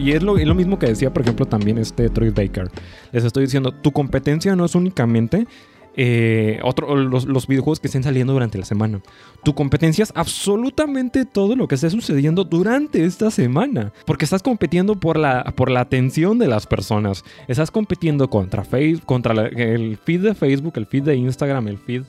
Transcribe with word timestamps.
Y 0.00 0.12
es 0.12 0.22
lo, 0.22 0.34
mismo 0.54 0.78
que 0.78 0.86
decía, 0.86 1.12
por 1.12 1.22
ejemplo, 1.22 1.46
también 1.46 1.76
este 1.78 2.08
Troy 2.08 2.30
Baker. 2.30 2.70
Les 3.12 3.24
estoy 3.24 3.44
diciendo, 3.44 3.72
tu 3.72 3.92
competencia 3.92 4.56
no 4.56 4.64
es 4.64 4.74
únicamente 4.74 5.46
eh, 5.94 6.58
los, 6.86 7.46
videojuegos 7.46 7.80
que 7.80 7.88
estén 7.88 8.02
saliendo 8.02 8.32
durante 8.32 8.56
la 8.56 8.64
semana. 8.64 9.02
Tu 9.44 9.54
competencia 9.54 10.02
es 10.02 10.12
absolutamente 10.14 11.26
todo 11.26 11.54
lo 11.54 11.68
que 11.68 11.74
esté 11.74 11.90
sucediendo 11.90 12.44
durante 12.44 13.04
esta 13.04 13.30
semana. 13.30 13.92
Porque 14.06 14.24
estás 14.24 14.42
compitiendo 14.42 14.98
por 14.98 15.18
la, 15.18 15.44
por 15.54 15.70
la 15.70 15.80
atención 15.80 16.38
de 16.38 16.48
las 16.48 16.66
personas. 16.66 17.22
Estás 17.46 17.70
compitiendo 17.70 18.30
contra, 18.30 18.64
Facebook, 18.64 19.04
contra 19.04 19.34
el 19.48 19.98
feed 19.98 20.22
de 20.22 20.34
Facebook, 20.34 20.72
el 20.76 20.86
feed 20.86 21.02
de 21.02 21.16
Instagram, 21.16 21.68
el 21.68 21.78
feed 21.78 22.04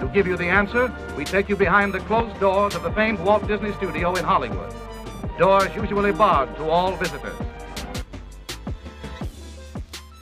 To 0.00 0.06
give 0.08 0.26
you 0.26 0.36
the 0.36 0.48
answer, 0.48 0.92
we 1.16 1.24
take 1.24 1.48
you 1.48 1.56
behind 1.56 1.94
the 1.94 2.00
closed 2.00 2.38
doors 2.38 2.74
of 2.74 2.82
the 2.82 2.90
famed 2.92 3.18
Walt 3.20 3.48
Disney 3.48 3.72
Studio 3.72 4.14
in 4.14 4.24
Hollywood. 4.24 4.72
Doors 5.38 5.74
usually 5.74 6.12
barred 6.12 6.54
to 6.56 6.64
all 6.68 6.92
visitors. 6.96 7.34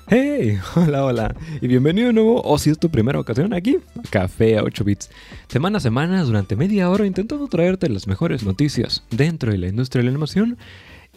Hey, 0.06 0.60
hola, 0.76 1.04
hola, 1.04 1.34
y 1.60 1.66
bienvenido 1.66 2.06
de 2.08 2.12
nuevo, 2.12 2.40
o 2.44 2.58
si 2.58 2.70
es 2.70 2.78
tu 2.78 2.88
primera 2.88 3.18
ocasión 3.18 3.52
aquí, 3.52 3.78
Café 4.10 4.58
a 4.58 4.62
8 4.62 4.84
bits. 4.84 5.10
Semana 5.48 5.78
a 5.78 5.80
semana, 5.80 6.22
durante 6.22 6.54
media 6.54 6.88
hora, 6.88 7.04
intentando 7.04 7.48
traerte 7.48 7.88
las 7.88 8.06
mejores 8.06 8.44
noticias 8.44 9.02
dentro 9.10 9.50
de 9.50 9.58
la 9.58 9.66
industria 9.66 10.00
de 10.00 10.04
la 10.04 10.10
animación 10.10 10.56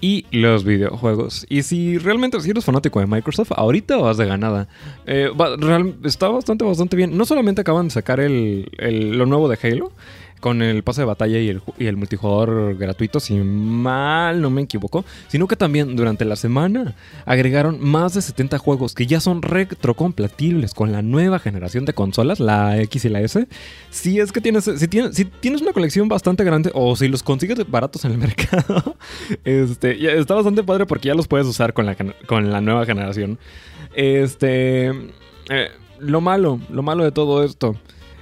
y 0.01 0.25
los 0.31 0.63
videojuegos. 0.63 1.45
Y 1.49 1.63
si 1.63 1.97
realmente 1.97 2.37
eres 2.49 2.65
fanático 2.65 2.99
de 2.99 3.07
Microsoft, 3.07 3.51
ahorita 3.55 3.97
vas 3.97 4.17
de 4.17 4.25
ganada. 4.25 4.67
Eh, 5.05 5.31
está 6.03 6.29
bastante, 6.29 6.65
bastante 6.65 6.95
bien. 6.95 7.17
No 7.17 7.25
solamente 7.25 7.61
acaban 7.61 7.87
de 7.87 7.91
sacar 7.91 8.19
el, 8.19 8.69
lo 8.79 9.25
nuevo 9.25 9.49
de 9.49 9.57
Halo, 9.61 9.91
con 10.39 10.61
el 10.61 10.83
pase 10.83 11.01
de 11.01 11.05
batalla 11.05 11.39
y 11.39 11.49
el, 11.49 11.97
multijugador 11.97 12.75
gratuito, 12.75 13.19
si 13.19 13.35
mal 13.35 14.41
no 14.41 14.49
me 14.49 14.61
equivoco, 14.61 15.03
sino 15.27 15.47
que 15.47 15.55
también 15.55 15.95
durante 15.95 16.25
la 16.25 16.35
semana 16.35 16.95
agregaron 17.25 17.83
más 17.83 18.13
de 18.13 18.21
70 18.21 18.57
juegos 18.57 18.93
que 18.93 19.07
ya 19.07 19.19
son 19.19 19.41
retrocompatibles 19.41 20.73
con 20.73 20.91
la 20.91 21.01
nueva 21.01 21.39
generación 21.39 21.85
de 21.85 21.93
consolas, 21.93 22.39
la 22.39 22.79
X 22.81 23.05
y 23.05 23.09
la 23.09 23.21
S. 23.21 23.47
Si 23.89 24.19
es 24.19 24.31
que 24.31 24.41
tienes, 24.41 24.65
si 24.65 24.87
tienes, 24.87 25.15
si 25.15 25.25
tienes 25.25 25.61
una 25.61 25.73
colección 25.73 26.07
bastante 26.07 26.43
grande 26.43 26.71
o 26.73 26.95
si 26.95 27.07
los 27.07 27.23
consigues 27.23 27.57
baratos 27.69 28.05
en 28.05 28.11
el 28.11 28.17
mercado, 28.19 28.95
este, 29.43 30.19
está 30.19 30.35
bastante 30.35 30.63
padre 30.63 30.85
porque 30.85 31.07
ya 31.07 31.15
los 31.15 31.27
puedes 31.27 31.47
usar 31.47 31.73
con 31.73 31.85
la, 31.85 31.95
con 32.27 32.51
la 32.51 32.61
nueva 32.61 32.85
generación. 32.85 33.39
Este, 33.95 34.89
eh, 35.49 35.69
lo 35.99 36.21
malo, 36.21 36.59
lo 36.69 36.83
malo 36.83 37.03
de 37.03 37.11
todo 37.11 37.43
esto 37.43 37.75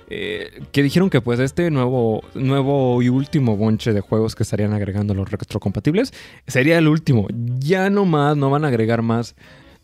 eh, 0.09 0.61
que 0.71 0.83
dijeron 0.83 1.09
que 1.09 1.21
pues 1.21 1.39
este 1.39 1.71
nuevo, 1.71 2.23
nuevo 2.35 3.01
y 3.01 3.09
último 3.09 3.57
bonche 3.57 3.93
de 3.93 4.01
juegos 4.01 4.35
que 4.35 4.43
estarían 4.43 4.73
agregando 4.73 5.13
los 5.13 5.29
retrocompatibles 5.29 6.13
sería 6.47 6.77
el 6.77 6.87
último. 6.87 7.27
Ya 7.59 7.89
no 7.89 8.05
más, 8.05 8.37
no 8.37 8.49
van 8.49 8.65
a 8.65 8.67
agregar 8.67 9.01
más 9.01 9.35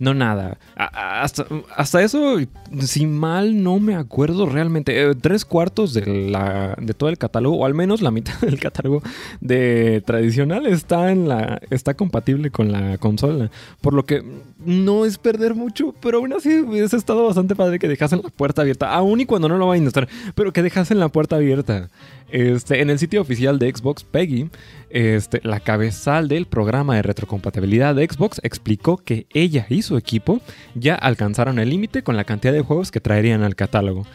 no, 0.01 0.15
nada. 0.15 0.57
hasta, 0.75 1.45
hasta, 1.77 2.01
eso, 2.01 2.37
si 2.79 3.05
mal 3.05 3.61
no 3.61 3.79
me 3.79 3.93
acuerdo 3.93 4.47
realmente, 4.47 4.99
eh, 4.99 5.13
tres 5.13 5.45
cuartos 5.45 5.93
de, 5.93 6.07
la, 6.31 6.75
de 6.81 6.95
todo 6.95 7.07
el 7.09 7.19
catálogo, 7.19 7.57
o 7.57 7.67
al 7.67 7.75
menos 7.75 8.01
la 8.01 8.09
mitad 8.09 8.33
del 8.41 8.59
catálogo 8.59 9.03
de 9.41 10.01
tradicional 10.03 10.65
está, 10.65 11.11
en 11.11 11.29
la, 11.29 11.61
está 11.69 11.93
compatible 11.93 12.49
con 12.49 12.71
la 12.71 12.97
consola. 12.97 13.51
Por 13.79 13.93
lo 13.93 14.03
que 14.03 14.23
no 14.65 15.05
es 15.05 15.19
perder 15.19 15.53
mucho, 15.53 15.93
pero 16.01 16.17
aún 16.17 16.33
así 16.33 16.61
hubiese 16.61 16.97
estado 16.97 17.27
bastante 17.27 17.55
padre 17.55 17.77
que 17.77 17.87
dejasen 17.87 18.21
la 18.23 18.29
puerta 18.29 18.63
abierta, 18.63 18.91
aún 18.91 19.21
y 19.21 19.27
cuando 19.27 19.49
no 19.49 19.59
lo 19.59 19.67
vayan 19.67 19.85
a 19.85 19.89
estar, 19.89 20.09
pero 20.33 20.51
que 20.51 20.63
dejasen 20.63 20.97
la 20.97 21.09
puerta 21.09 21.35
abierta. 21.35 21.89
Este, 22.31 22.81
en 22.81 22.89
el 22.89 22.97
sitio 22.97 23.21
oficial 23.21 23.59
de 23.59 23.69
Xbox, 23.69 24.03
Peggy, 24.03 24.49
este, 24.89 25.41
la 25.43 25.59
cabezal 25.59 26.29
del 26.29 26.45
programa 26.45 26.95
de 26.95 27.01
retrocompatibilidad 27.01 27.93
de 27.93 28.07
Xbox 28.07 28.39
explicó 28.43 28.97
que 28.97 29.27
ella 29.33 29.65
y 29.69 29.81
su 29.91 29.97
equipo 29.97 30.39
ya 30.73 30.95
alcanzaron 30.95 31.59
el 31.59 31.69
límite 31.69 32.01
con 32.01 32.15
la 32.15 32.23
cantidad 32.23 32.53
de 32.53 32.61
juegos 32.61 32.91
que 32.91 33.01
traerían 33.01 33.43
al 33.43 33.57
catálogo, 33.57 34.05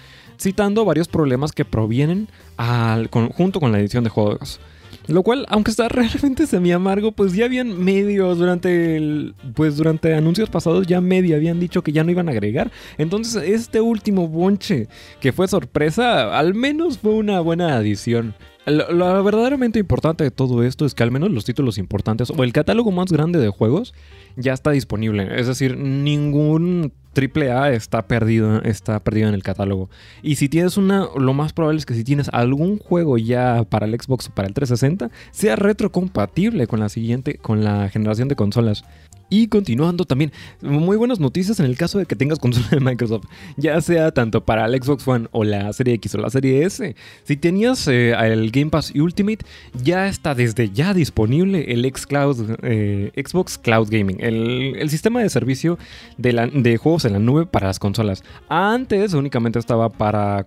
citando 0.41 0.87
varios 0.87 1.07
problemas 1.07 1.53
que 1.53 1.67
provienen 1.67 2.29
al, 2.57 3.09
junto 3.09 3.61
con 3.61 3.73
la 3.73 3.79
edición 3.79 4.03
de 4.03 4.09
juegos. 4.09 4.59
Lo 5.07 5.23
cual, 5.23 5.45
aunque 5.51 5.71
está 5.71 5.87
realmente 5.91 6.47
semi 6.47 6.73
amargo, 6.73 7.13
pues 7.13 7.35
ya 7.35 7.45
habían 7.45 7.79
medios 7.85 8.39
durante 8.39 8.97
el, 8.97 9.35
pues 9.55 9.77
durante 9.77 10.15
anuncios 10.15 10.49
pasados 10.49 10.87
ya 10.87 11.03
medio 11.03 11.37
habían 11.37 11.61
dicho 11.61 11.83
que 11.83 11.93
ya 11.93 12.03
no 12.03 12.11
iban 12.11 12.29
a 12.29 12.33
agregar. 12.33 12.73
Entonces, 12.97 13.43
este 13.47 13.83
último 13.83 14.29
bonche 14.29 14.89
que 15.21 15.33
fue 15.33 15.47
sorpresa, 15.47 16.39
al 16.39 16.55
menos 16.55 16.97
fue 16.97 17.13
una 17.13 17.41
buena 17.41 17.77
adición. 17.77 18.35
Lo, 18.67 19.23
verdaderamente 19.23 19.79
importante 19.79 20.25
de 20.25 20.33
todo 20.33 20.65
esto 20.65 20.87
es 20.87 20.95
que 20.95 21.05
al 21.05 21.13
menos 21.13 21.31
los 21.31 21.45
títulos 21.45 21.79
importantes 21.79 22.31
o 22.31 22.43
el 22.43 22.53
catálogo 22.53 22.91
más 22.91 23.13
grande 23.13 23.39
de 23.39 23.49
juegos 23.49 23.95
ya 24.35 24.53
está 24.53 24.73
disponible. 24.73 25.39
Es 25.39 25.47
decir, 25.47 25.77
ningún 25.79 26.93
AAA 27.17 27.71
está 27.73 28.07
perdido, 28.07 28.61
está 28.63 28.99
perdido 29.01 29.29
en 29.29 29.35
el 29.35 29.45
catálogo. 29.45 29.89
Y 30.21 30.35
si 30.35 30.49
tienes 30.49 30.77
una, 30.77 31.07
lo 31.17 31.33
más 31.33 31.53
probable 31.53 31.79
es 31.79 31.87
que 31.87 31.95
si 31.95 32.03
tienes 32.03 32.29
algún 32.33 32.79
juego 32.79 33.19
ya 33.19 33.65
para 33.65 33.87
el 33.87 33.99
Xbox 33.99 34.29
o 34.29 34.35
para 34.35 34.49
el 34.49 34.55
360, 34.55 35.11
sea 35.31 35.57
retrocompatible 35.57 36.67
con 36.67 36.81
la 36.81 36.89
siguiente, 36.89 37.39
con 37.39 37.65
la 37.65 37.89
generación 37.89 38.29
de 38.29 38.37
consolas. 38.37 38.85
Y 39.29 39.49
continuando 39.49 40.05
también, 40.05 40.33
muy 40.61 40.97
buenas 40.97 41.19
noticias 41.19 41.59
en 41.59 41.67
el 41.67 41.77
caso 41.77 41.99
de 41.99 42.07
que 42.07 42.15
tengas 42.15 42.39
consola 42.39 42.69
de 42.71 42.81
Microsoft, 42.81 43.25
ya 43.57 43.81
sea 43.81 44.13
tanto 44.13 44.45
para 44.45 44.67
el 44.67 44.81
Xbox 44.81 45.07
One 45.07 45.29
o 45.33 45.43
la 45.43 45.73
Serie 45.73 45.95
X 45.95 46.15
o 46.15 46.19
la 46.19 46.31
Serie 46.31 46.65
S. 46.65 46.95
Si 47.25 47.37
tenías 47.37 47.89
eh, 47.89 48.13
el 48.13 48.51
Game 48.53 48.71
Pass 48.71 48.93
Ultimate, 48.95 49.45
ya 49.83 50.07
está 50.07 50.35
desde 50.35 50.71
ya 50.71 50.95
disponible 50.95 51.73
el 51.73 51.85
eh, 51.85 53.13
Xbox 53.17 53.59
Cloud 53.59 53.89
Gaming, 53.91 54.19
el, 54.21 54.89
sistema 54.91 55.21
de 55.21 55.29
servicio 55.29 55.79
de, 56.17 56.51
de, 56.55 56.77
juegos 56.77 57.05
en 57.05 57.15
la 57.15 57.19
nube 57.19 57.47
para 57.47 57.67
las 57.67 57.81
consolas. 57.81 58.23
Antes 58.49 59.13
únicamente 59.13 59.59
estaba 59.59 59.89
para, 59.89 60.47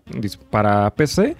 para 0.49 0.89
PC 0.95 1.35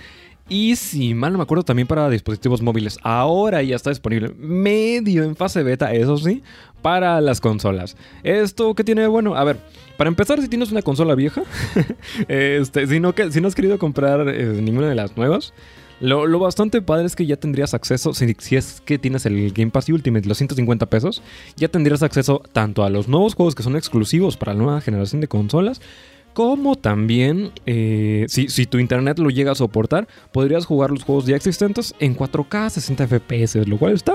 y 0.49 0.75
si 0.75 1.13
mal 1.13 1.31
no 1.31 1.37
me 1.37 1.43
acuerdo, 1.43 1.63
también 1.63 1.87
para 1.87 2.09
dispositivos 2.09 2.61
móviles. 2.61 2.97
Ahora 3.03 3.61
ya 3.61 3.75
está 3.75 3.91
disponible 3.91 4.33
medio 4.37 5.23
en 5.23 5.35
fase 5.35 5.63
beta, 5.63 5.93
eso 5.93 6.17
sí, 6.17 6.43
para 6.81 7.21
las 7.21 7.39
consolas. 7.39 7.95
¿Esto 8.23 8.73
qué 8.73 8.83
tiene 8.83 9.01
de 9.01 9.07
bueno? 9.07 9.35
A 9.35 9.43
ver, 9.43 9.57
para 9.97 10.07
empezar, 10.07 10.41
si 10.41 10.47
tienes 10.47 10.71
una 10.71 10.81
consola 10.81 11.15
vieja, 11.15 11.43
este, 12.27 12.87
si, 12.87 12.99
no, 12.99 13.13
si 13.29 13.41
no 13.41 13.47
has 13.47 13.55
querido 13.55 13.77
comprar 13.77 14.27
eh, 14.27 14.59
ninguna 14.61 14.89
de 14.89 14.95
las 14.95 15.15
nuevas, 15.15 15.53
lo, 15.99 16.39
bastante 16.39 16.81
padre 16.81 17.05
es 17.05 17.15
que 17.15 17.25
ya 17.25 17.35
tendrías 17.35 17.73
acceso, 17.73 18.13
si, 18.13 18.33
si, 18.39 18.55
es 18.55 18.81
que 18.85 18.97
tienes 18.97 19.25
el 19.25 19.51
Game 19.51 19.71
Pass 19.71 19.89
Ultimate, 19.89 20.27
los 20.27 20.37
150 20.37 20.85
pesos, 20.85 21.21
ya 21.57 21.67
tendrías 21.67 22.03
acceso 22.03 22.41
tanto 22.53 22.83
a 22.83 22.89
los 22.89 23.07
nuevos 23.09 23.35
juegos 23.35 23.53
que 23.53 23.63
son 23.63 23.75
exclusivos 23.75 24.37
para 24.37 24.53
la 24.53 24.63
nueva 24.63 24.81
generación 24.81 25.19
de 25.19 25.27
consolas, 25.27 25.81
como 26.39 26.77
también, 26.77 27.51
eh, 27.65 28.23
si, 28.29 28.65
tu 28.65 28.79
internet 28.79 29.19
lo 29.19 29.29
llega 29.29 29.51
a 29.51 29.55
soportar, 29.55 30.07
podrías 30.31 30.65
jugar 30.65 30.89
los 30.89 31.03
juegos 31.03 31.25
ya 31.25 31.35
existentes 31.35 31.93
en 31.99 32.15
4K 32.15 32.69
60 32.69 33.07
FPS, 33.07 33.67
lo 33.67 33.77
cual 33.77 33.91
está 33.91 34.13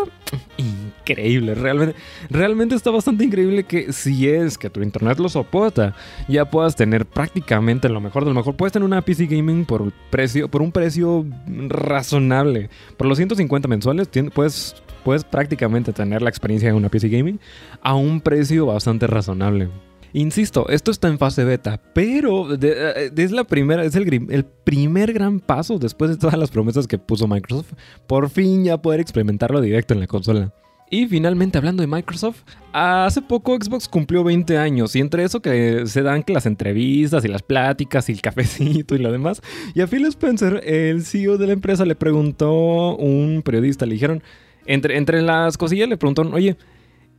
increíble. 0.56 1.54
Realmente, 1.54 1.94
realmente 2.30 2.76
está 2.76 2.90
bastante 2.90 3.24
increíble 3.24 3.64
que 3.64 3.92
si 3.92 4.26
es 4.26 4.56
que 4.56 4.70
tu 4.70 4.80
internet 4.80 5.18
lo 5.18 5.28
soporta, 5.28 5.94
ya 6.26 6.46
puedas 6.46 6.74
tener 6.76 7.04
prácticamente 7.04 7.90
lo 7.90 8.00
mejor 8.00 8.24
de 8.24 8.30
lo 8.30 8.36
mejor. 8.36 8.56
Puedes 8.56 8.72
tener 8.72 8.86
una 8.86 9.02
PC 9.02 9.26
Gaming 9.26 9.66
por, 9.66 9.92
precio, 10.08 10.48
por 10.48 10.62
un 10.62 10.72
precio 10.72 11.26
razonable. 11.68 12.70
Por 12.96 13.06
los 13.06 13.18
150 13.18 13.68
mensuales 13.68 14.08
puedes, 14.32 14.76
puedes 15.04 15.24
prácticamente 15.24 15.92
tener 15.92 16.22
la 16.22 16.30
experiencia 16.30 16.70
de 16.70 16.74
una 16.74 16.88
PC 16.88 17.10
Gaming 17.10 17.38
a 17.82 17.94
un 17.94 18.22
precio 18.22 18.64
bastante 18.64 19.06
razonable. 19.06 19.68
Insisto, 20.14 20.68
esto 20.68 20.92
está 20.92 21.08
en 21.08 21.18
fase 21.18 21.42
beta, 21.42 21.80
pero 21.92 22.46
eh, 22.54 23.10
es 23.16 23.32
la 23.32 23.42
primera, 23.42 23.84
es 23.84 23.96
el, 23.96 24.46
primer 24.62 25.12
gran 25.12 25.40
paso 25.40 25.80
después 25.80 26.08
de 26.08 26.16
todas 26.16 26.38
las 26.38 26.52
promesas 26.52 26.86
que 26.86 26.98
puso 26.98 27.26
Microsoft. 27.26 27.72
Por 28.06 28.30
fin 28.30 28.62
ya 28.62 28.80
poder 28.80 29.00
experimentarlo 29.00 29.60
directo 29.60 29.92
en 29.92 29.98
la 29.98 30.06
consola. 30.06 30.54
Y 30.88 31.08
finalmente 31.08 31.58
hablando 31.58 31.80
de 31.80 31.88
Microsoft, 31.88 32.44
hace 32.72 33.22
poco 33.22 33.56
Xbox 33.56 33.88
cumplió 33.88 34.22
20 34.22 34.56
años 34.56 34.94
y 34.94 35.00
entre 35.00 35.24
eso 35.24 35.42
que 35.42 35.84
se 35.86 36.02
dan 36.02 36.22
que 36.22 36.32
las 36.32 36.46
entrevistas 36.46 37.24
y 37.24 37.28
las 37.28 37.42
pláticas 37.42 38.08
y 38.08 38.12
el 38.12 38.20
cafecito 38.22 38.94
y 38.94 38.98
lo 38.98 39.10
demás, 39.10 39.42
y 39.74 39.80
a 39.80 39.88
Phil 39.88 40.06
Spencer, 40.06 40.62
el 40.64 41.04
CEO 41.04 41.38
de 41.38 41.48
la 41.48 41.54
empresa, 41.54 41.84
le 41.84 41.96
preguntó 41.96 42.94
un 42.94 43.42
periodista, 43.44 43.84
le 43.84 43.94
dijeron, 43.94 44.22
entre, 44.64 44.96
entre 44.96 45.22
las 45.22 45.58
cosillas 45.58 45.88
le 45.88 45.96
preguntaron, 45.96 46.32
oye, 46.34 46.56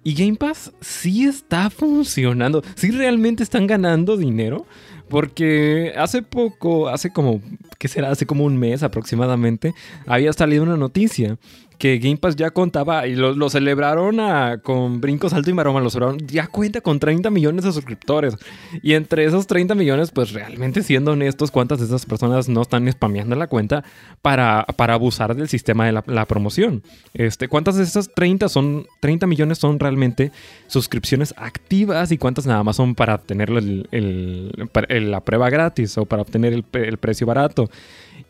y 0.05 0.13
Game 0.13 0.35
Pass 0.35 0.71
sí 0.81 1.25
está 1.25 1.71
funcionando. 1.71 2.63
Sí 2.75 2.91
realmente 2.91 3.41
están 3.41 3.65
ganando 3.65 4.15
dinero. 4.15 4.67
Porque 5.09 5.93
hace 5.97 6.21
poco, 6.21 6.89
hace 6.89 7.11
como, 7.11 7.41
¿qué 7.77 7.87
será? 7.87 8.09
Hace 8.09 8.25
como 8.25 8.43
un 8.43 8.57
mes 8.57 8.81
aproximadamente, 8.81 9.73
había 10.07 10.33
salido 10.33 10.63
una 10.63 10.77
noticia 10.77 11.37
que 11.77 11.97
Game 11.99 12.17
Pass 12.17 12.35
ya 12.35 12.51
contaba 12.51 13.07
y 13.07 13.15
lo, 13.15 13.49
celebraron 13.49 14.17
con 14.61 15.01
brincos 15.01 15.33
alto 15.33 15.49
y 15.49 15.53
maroma, 15.53 15.79
lo 15.81 15.89
celebraron, 15.89 16.19
ya 16.27 16.47
cuenta 16.47 16.81
con 16.81 16.99
30 16.99 17.29
millones 17.29 17.65
de 17.65 17.71
suscriptores. 17.71 18.37
Y 18.81 18.93
entre 18.93 19.25
esos 19.25 19.47
30 19.47 19.75
millones, 19.75 20.11
pues 20.11 20.31
realmente 20.31 20.83
siendo 20.83 21.11
honestos, 21.11 21.51
¿cuántas 21.51 21.79
de 21.79 21.85
esas 21.85 22.05
personas 22.05 22.49
no 22.49 22.61
están 22.61 22.91
spameando 22.91 23.35
la 23.35 23.47
cuenta 23.47 23.83
para, 24.21 24.65
para 24.75 24.93
abusar 24.93 25.35
del 25.35 25.49
sistema 25.49 25.85
de 25.85 25.91
la, 25.91 26.25
promoción? 26.25 26.83
Este, 27.13 27.47
¿Cuántas 27.47 27.75
de 27.75 27.83
esas 27.83 28.09
30 28.13 28.49
son 28.49 28.87
30 28.99 29.27
millones 29.27 29.57
son 29.57 29.79
realmente 29.79 30.31
suscripciones 30.67 31.33
activas 31.37 32.11
y 32.11 32.17
cuántas 32.17 32.45
nada 32.45 32.63
más 32.63 32.75
son 32.75 32.95
para 32.95 33.15
obtener 33.15 33.49
la 33.51 35.21
prueba 35.21 35.49
gratis 35.49 35.97
o 35.97 36.05
para 36.05 36.21
obtener 36.21 36.53
el 36.53 36.97
precio 36.97 37.27
barato? 37.27 37.69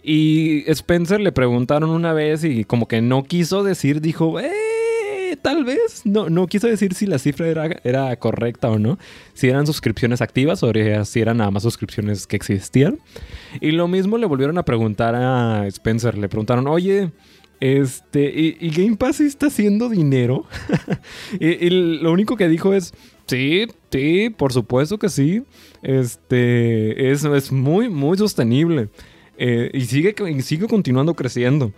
Y 0.07 0.63
Spencer 0.67 1.19
le 1.19 1.31
preguntaron 1.31 1.89
una 1.89 2.13
vez 2.13 2.43
y 2.43 2.63
como 2.63 2.87
que 2.87 3.01
no 3.01 3.23
quiso 3.23 3.63
decir, 3.63 4.01
dijo, 4.01 4.39
eh, 4.39 5.35
tal 5.41 5.65
vez. 5.65 6.03
No, 6.05 6.29
no 6.29 6.45
quiso 6.45 6.67
decir 6.67 6.93
si 6.93 7.07
la 7.07 7.17
cifra 7.17 7.47
era, 7.47 7.79
era 7.83 8.15
correcta 8.17 8.69
o 8.69 8.77
no. 8.77 8.99
Si 9.33 9.49
eran 9.49 9.65
suscripciones 9.65 10.21
activas 10.21 10.61
o 10.61 10.71
si 11.05 11.19
eran 11.19 11.37
nada 11.37 11.49
más 11.49 11.63
suscripciones 11.63 12.27
que 12.27 12.35
existían. 12.35 12.99
Y 13.61 13.71
lo 13.71 13.87
mismo 13.87 14.19
le 14.19 14.27
volvieron 14.27 14.59
a 14.59 14.63
preguntar 14.63 15.15
a 15.15 15.65
Spencer. 15.67 16.19
Le 16.19 16.29
preguntaron, 16.29 16.67
oye, 16.67 17.11
este, 17.59 18.31
¿y, 18.59 18.69
Game 18.69 18.97
Pass 18.97 19.21
está 19.21 19.47
haciendo 19.47 19.89
dinero? 19.89 20.45
y, 21.39 21.69
lo 21.71 22.11
único 22.11 22.37
que 22.37 22.47
dijo 22.47 22.75
es, 22.75 22.93
sí, 23.25 23.65
sí, 23.91 24.29
por 24.29 24.53
supuesto 24.53 24.99
que 24.99 25.09
sí. 25.09 25.41
Este, 25.81 27.11
es, 27.11 27.23
es 27.23 27.51
muy, 27.51 27.89
muy 27.89 28.19
sostenible. 28.19 28.89
Eh, 29.37 29.71
y 29.73 29.81
sigue, 29.81 30.15
sigue 30.41 30.67
continuando 30.67 31.13
creciendo. 31.13 31.71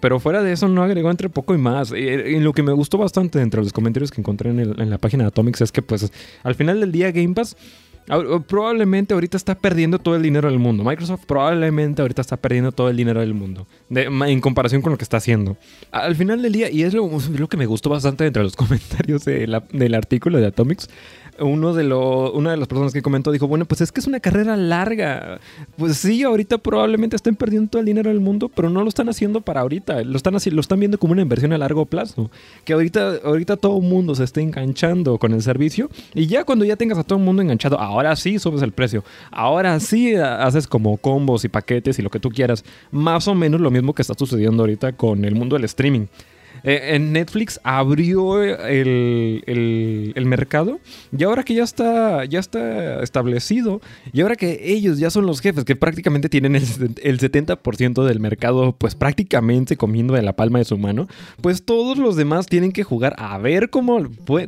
Pero 0.00 0.20
fuera 0.20 0.42
de 0.42 0.52
eso 0.52 0.68
no 0.68 0.82
agregó 0.82 1.10
entre 1.10 1.30
poco 1.30 1.54
y 1.54 1.58
más. 1.58 1.90
Y, 1.92 2.38
lo 2.40 2.52
que 2.52 2.62
me 2.62 2.72
gustó 2.72 2.98
bastante 2.98 3.40
entre 3.40 3.62
los 3.62 3.72
comentarios 3.72 4.10
que 4.10 4.20
encontré 4.20 4.50
en, 4.50 4.90
la 4.90 4.98
página 4.98 5.24
de 5.24 5.28
Atomics 5.28 5.62
es 5.62 5.72
que 5.72 5.80
pues 5.80 6.12
al 6.42 6.54
final 6.54 6.80
del 6.80 6.92
día 6.92 7.10
Game 7.10 7.32
Pass 7.32 7.56
probablemente 8.46 9.14
ahorita 9.14 9.38
está 9.38 9.54
perdiendo 9.54 9.98
todo 9.98 10.14
el 10.14 10.22
dinero 10.22 10.50
del 10.50 10.58
mundo. 10.58 10.84
Microsoft 10.84 11.24
probablemente 11.26 12.02
ahorita 12.02 12.20
está 12.20 12.36
perdiendo 12.36 12.70
todo 12.70 12.90
el 12.90 12.98
dinero 12.98 13.20
del 13.20 13.32
mundo 13.32 13.66
en 13.88 14.40
comparación 14.42 14.82
con 14.82 14.92
lo 14.92 14.98
que 14.98 15.04
está 15.04 15.16
haciendo. 15.16 15.56
Al 15.90 16.14
final 16.14 16.42
del 16.42 16.52
día, 16.52 16.70
y 16.70 16.82
es 16.82 16.92
lo, 16.92 17.08
lo 17.38 17.48
que 17.48 17.56
me 17.56 17.64
gustó 17.64 17.88
bastante 17.88 18.26
entre 18.26 18.42
los 18.42 18.56
comentarios 18.56 19.24
del 19.24 19.94
artículo 19.94 20.38
de 20.38 20.48
Atomics, 20.48 20.90
uno 21.40 21.74
de 21.74 21.84
una 21.92 22.52
de 22.52 22.56
las 22.56 22.68
personas 22.68 22.92
que 22.92 23.02
comentó 23.02 23.32
dijo, 23.32 23.46
bueno, 23.46 23.64
pues 23.64 23.80
es 23.80 23.92
que 23.92 24.00
es 24.00 24.06
una 24.06 24.20
carrera 24.20 24.56
larga. 24.56 25.40
Pues 25.76 25.98
sí, 25.98 26.22
ahorita 26.22 26.58
probablemente 26.58 27.16
estén 27.16 27.36
perdiendo 27.36 27.70
todo 27.70 27.80
el 27.80 27.86
dinero 27.86 28.10
del 28.10 28.20
mundo, 28.20 28.48
pero 28.48 28.70
no 28.70 28.82
lo 28.82 28.88
están 28.88 29.08
haciendo 29.08 29.40
para 29.40 29.60
ahorita. 29.60 30.02
Lo 30.02 30.16
están, 30.16 30.34
lo 30.34 30.60
están 30.60 30.78
viendo 30.78 30.98
como 30.98 31.12
una 31.12 31.22
inversión 31.22 31.52
a 31.52 31.58
largo 31.58 31.86
plazo. 31.86 32.30
Que 32.64 32.72
ahorita, 32.72 33.20
ahorita 33.24 33.56
todo 33.56 33.78
el 33.78 33.84
mundo 33.84 34.14
se 34.14 34.24
esté 34.24 34.40
enganchando 34.42 35.18
con 35.18 35.32
el 35.32 35.42
servicio 35.42 35.90
y 36.14 36.26
ya 36.26 36.44
cuando 36.44 36.64
ya 36.64 36.76
tengas 36.76 36.98
a 36.98 37.04
todo 37.04 37.18
el 37.18 37.24
mundo 37.24 37.42
enganchado, 37.42 37.78
ahora 37.78 38.14
sí 38.16 38.38
subes 38.38 38.62
el 38.62 38.72
precio. 38.72 39.04
Ahora 39.30 39.78
sí 39.80 40.14
haces 40.14 40.66
como 40.66 40.96
combos 40.96 41.44
y 41.44 41.48
paquetes 41.48 41.98
y 41.98 42.02
lo 42.02 42.10
que 42.10 42.20
tú 42.20 42.30
quieras. 42.30 42.64
Más 42.90 43.28
o 43.28 43.34
menos 43.34 43.60
lo 43.60 43.70
mismo 43.70 43.94
que 43.94 44.02
está 44.02 44.14
sucediendo 44.14 44.62
ahorita 44.62 44.92
con 44.92 45.24
el 45.24 45.34
mundo 45.34 45.56
del 45.56 45.64
streaming. 45.64 46.06
Eh, 46.64 46.94
en 46.94 47.12
Netflix 47.12 47.60
abrió 47.62 48.42
el, 48.42 49.42
mercado 50.24 50.80
y 51.16 51.22
ahora 51.24 51.42
que 51.42 51.54
ya 51.54 51.62
está, 51.62 52.24
ya 52.24 52.40
está 52.40 53.02
establecido 53.02 53.82
y 54.12 54.22
ahora 54.22 54.36
que 54.36 54.72
ellos 54.72 54.98
ya 54.98 55.10
son 55.10 55.26
los 55.26 55.40
jefes 55.40 55.64
que 55.64 55.76
prácticamente 55.76 56.30
tienen 56.30 56.56
el, 56.56 56.64
70% 56.64 58.04
del 58.04 58.20
mercado 58.20 58.74
pues 58.76 58.94
prácticamente 58.94 59.76
comiendo 59.76 60.14
de 60.14 60.22
la 60.22 60.34
palma 60.34 60.58
de 60.58 60.64
su 60.64 60.78
mano, 60.78 61.06
pues 61.42 61.64
todos 61.64 61.98
los 61.98 62.16
demás 62.16 62.46
tienen 62.46 62.72
que 62.72 62.82
jugar 62.82 63.14
a 63.18 63.36
ver 63.36 63.68
cómo, 63.68 63.98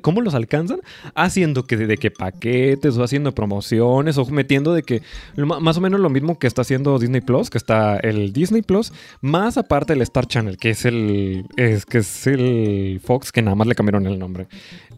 cómo 0.00 0.22
los 0.22 0.34
alcanzan 0.34 0.80
haciendo 1.14 1.66
que 1.66 1.76
de 1.76 1.98
que 1.98 2.10
paquetes 2.10 2.96
o 2.96 3.04
haciendo 3.04 3.32
promociones 3.32 4.16
o 4.16 4.24
metiendo 4.26 4.72
de 4.72 4.82
que 4.82 5.02
más 5.36 5.76
o 5.76 5.80
menos 5.82 6.00
lo 6.00 6.08
mismo 6.08 6.38
que 6.38 6.46
está 6.46 6.62
haciendo 6.62 6.98
Disney 6.98 7.20
Plus, 7.20 7.50
que 7.50 7.58
está 7.58 7.98
el 7.98 8.32
Disney 8.32 8.62
Plus, 8.62 8.92
más 9.20 9.58
aparte 9.58 9.92
el 9.92 10.00
Star 10.02 10.26
Channel, 10.26 10.56
que 10.56 10.70
es 10.70 10.86
el 10.86 11.44
es, 11.56 11.84
que 11.84 12.05
el 12.26 13.00
Fox, 13.02 13.32
que 13.32 13.42
nada 13.42 13.54
más 13.54 13.66
le 13.66 13.74
cambiaron 13.74 14.06
el 14.06 14.18
nombre. 14.18 14.46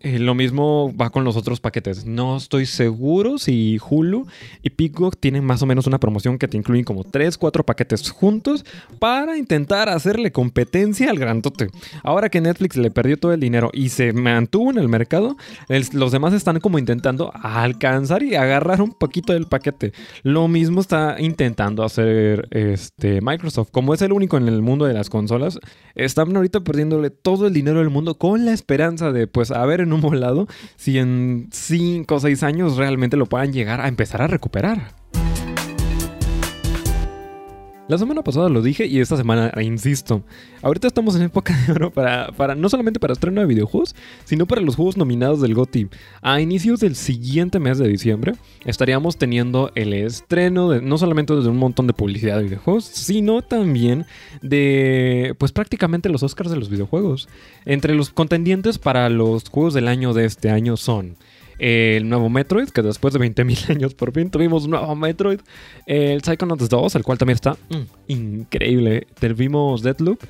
Eh, 0.00 0.18
lo 0.18 0.34
mismo 0.34 0.94
va 0.96 1.10
con 1.10 1.24
los 1.24 1.36
otros 1.36 1.60
paquetes. 1.60 2.06
No 2.06 2.36
estoy 2.36 2.66
seguro 2.66 3.38
si 3.38 3.78
Hulu 3.88 4.26
y 4.62 4.70
Peacock 4.70 5.16
tienen 5.18 5.44
más 5.44 5.62
o 5.62 5.66
menos 5.66 5.86
una 5.86 5.98
promoción 5.98 6.38
que 6.38 6.46
te 6.46 6.56
incluyen 6.56 6.84
como 6.84 7.04
3, 7.04 7.36
4 7.36 7.64
paquetes 7.64 8.10
juntos 8.10 8.64
para 8.98 9.36
intentar 9.36 9.88
hacerle 9.88 10.30
competencia 10.30 11.10
al 11.10 11.18
grandote. 11.18 11.68
Ahora 12.02 12.28
que 12.28 12.40
Netflix 12.40 12.76
le 12.76 12.90
perdió 12.90 13.18
todo 13.18 13.32
el 13.32 13.40
dinero 13.40 13.70
y 13.72 13.88
se 13.88 14.12
mantuvo 14.12 14.70
en 14.70 14.78
el 14.78 14.88
mercado, 14.88 15.36
los 15.92 16.12
demás 16.12 16.32
están 16.32 16.60
como 16.60 16.78
intentando 16.78 17.32
alcanzar 17.34 18.22
y 18.22 18.34
agarrar 18.34 18.80
un 18.80 18.92
poquito 18.92 19.32
del 19.32 19.46
paquete. 19.46 19.92
Lo 20.22 20.48
mismo 20.48 20.80
está 20.80 21.16
intentando 21.18 21.82
hacer 21.82 22.48
este 22.50 23.20
Microsoft. 23.20 23.70
Como 23.70 23.94
es 23.94 24.02
el 24.02 24.12
único 24.12 24.36
en 24.36 24.48
el 24.48 24.62
mundo 24.62 24.84
de 24.84 24.94
las 24.94 25.10
consolas, 25.10 25.58
están 25.94 26.34
ahorita 26.36 26.60
todo 27.22 27.46
el 27.46 27.52
dinero 27.52 27.78
del 27.78 27.90
mundo 27.90 28.18
con 28.18 28.44
la 28.44 28.52
esperanza 28.52 29.12
de 29.12 29.26
pues 29.26 29.50
a 29.50 29.64
ver 29.66 29.80
en 29.80 29.92
un 29.92 30.00
volado 30.00 30.46
si 30.76 30.98
en 30.98 31.48
5 31.52 32.14
o 32.14 32.20
6 32.20 32.42
años 32.42 32.76
realmente 32.76 33.16
lo 33.16 33.26
puedan 33.26 33.52
llegar 33.52 33.80
a 33.80 33.88
empezar 33.88 34.22
a 34.22 34.26
recuperar. 34.26 34.97
La 37.88 37.96
semana 37.96 38.22
pasada 38.22 38.50
lo 38.50 38.60
dije 38.60 38.84
y 38.84 39.00
esta 39.00 39.16
semana 39.16 39.50
insisto. 39.62 40.22
Ahorita 40.60 40.88
estamos 40.88 41.16
en 41.16 41.22
época 41.22 41.56
de 41.66 41.72
oro 41.72 41.90
para, 41.90 42.30
para 42.32 42.54
no 42.54 42.68
solamente 42.68 43.00
para 43.00 43.14
estreno 43.14 43.40
de 43.40 43.46
videojuegos, 43.46 43.96
sino 44.26 44.44
para 44.44 44.60
los 44.60 44.76
juegos 44.76 44.98
nominados 44.98 45.40
del 45.40 45.54
GOTY. 45.54 45.88
A 46.20 46.38
inicios 46.42 46.80
del 46.80 46.96
siguiente 46.96 47.58
mes 47.58 47.78
de 47.78 47.88
diciembre 47.88 48.34
estaríamos 48.66 49.16
teniendo 49.16 49.72
el 49.74 49.94
estreno 49.94 50.78
no 50.82 50.98
solamente 50.98 51.34
de 51.34 51.48
un 51.48 51.56
montón 51.56 51.86
de 51.86 51.94
publicidad 51.94 52.36
de 52.36 52.44
videojuegos, 52.44 52.84
sino 52.84 53.40
también 53.40 54.04
de 54.42 55.34
pues 55.38 55.52
prácticamente 55.52 56.10
los 56.10 56.22
Oscars 56.22 56.50
de 56.50 56.56
los 56.56 56.68
videojuegos. 56.68 57.26
Entre 57.64 57.94
los 57.94 58.10
contendientes 58.10 58.76
para 58.76 59.08
los 59.08 59.48
juegos 59.48 59.72
del 59.72 59.88
año 59.88 60.12
de 60.12 60.26
este 60.26 60.50
año 60.50 60.76
son 60.76 61.16
el 61.58 62.08
nuevo 62.08 62.28
Metroid, 62.28 62.68
que 62.68 62.82
después 62.82 63.14
de 63.14 63.20
20.000 63.20 63.70
años 63.76 63.94
por 63.94 64.12
fin 64.12 64.30
tuvimos 64.30 64.64
un 64.64 64.70
nuevo 64.70 64.94
Metroid, 64.94 65.40
el 65.86 66.22
Psychonauts 66.22 66.68
2, 66.68 66.94
el 66.96 67.04
cual 67.04 67.18
también 67.18 67.34
está 67.34 67.52
mm, 67.52 68.10
increíble, 68.12 69.06
tuvimos 69.20 69.82
Deadloop, 69.82 70.22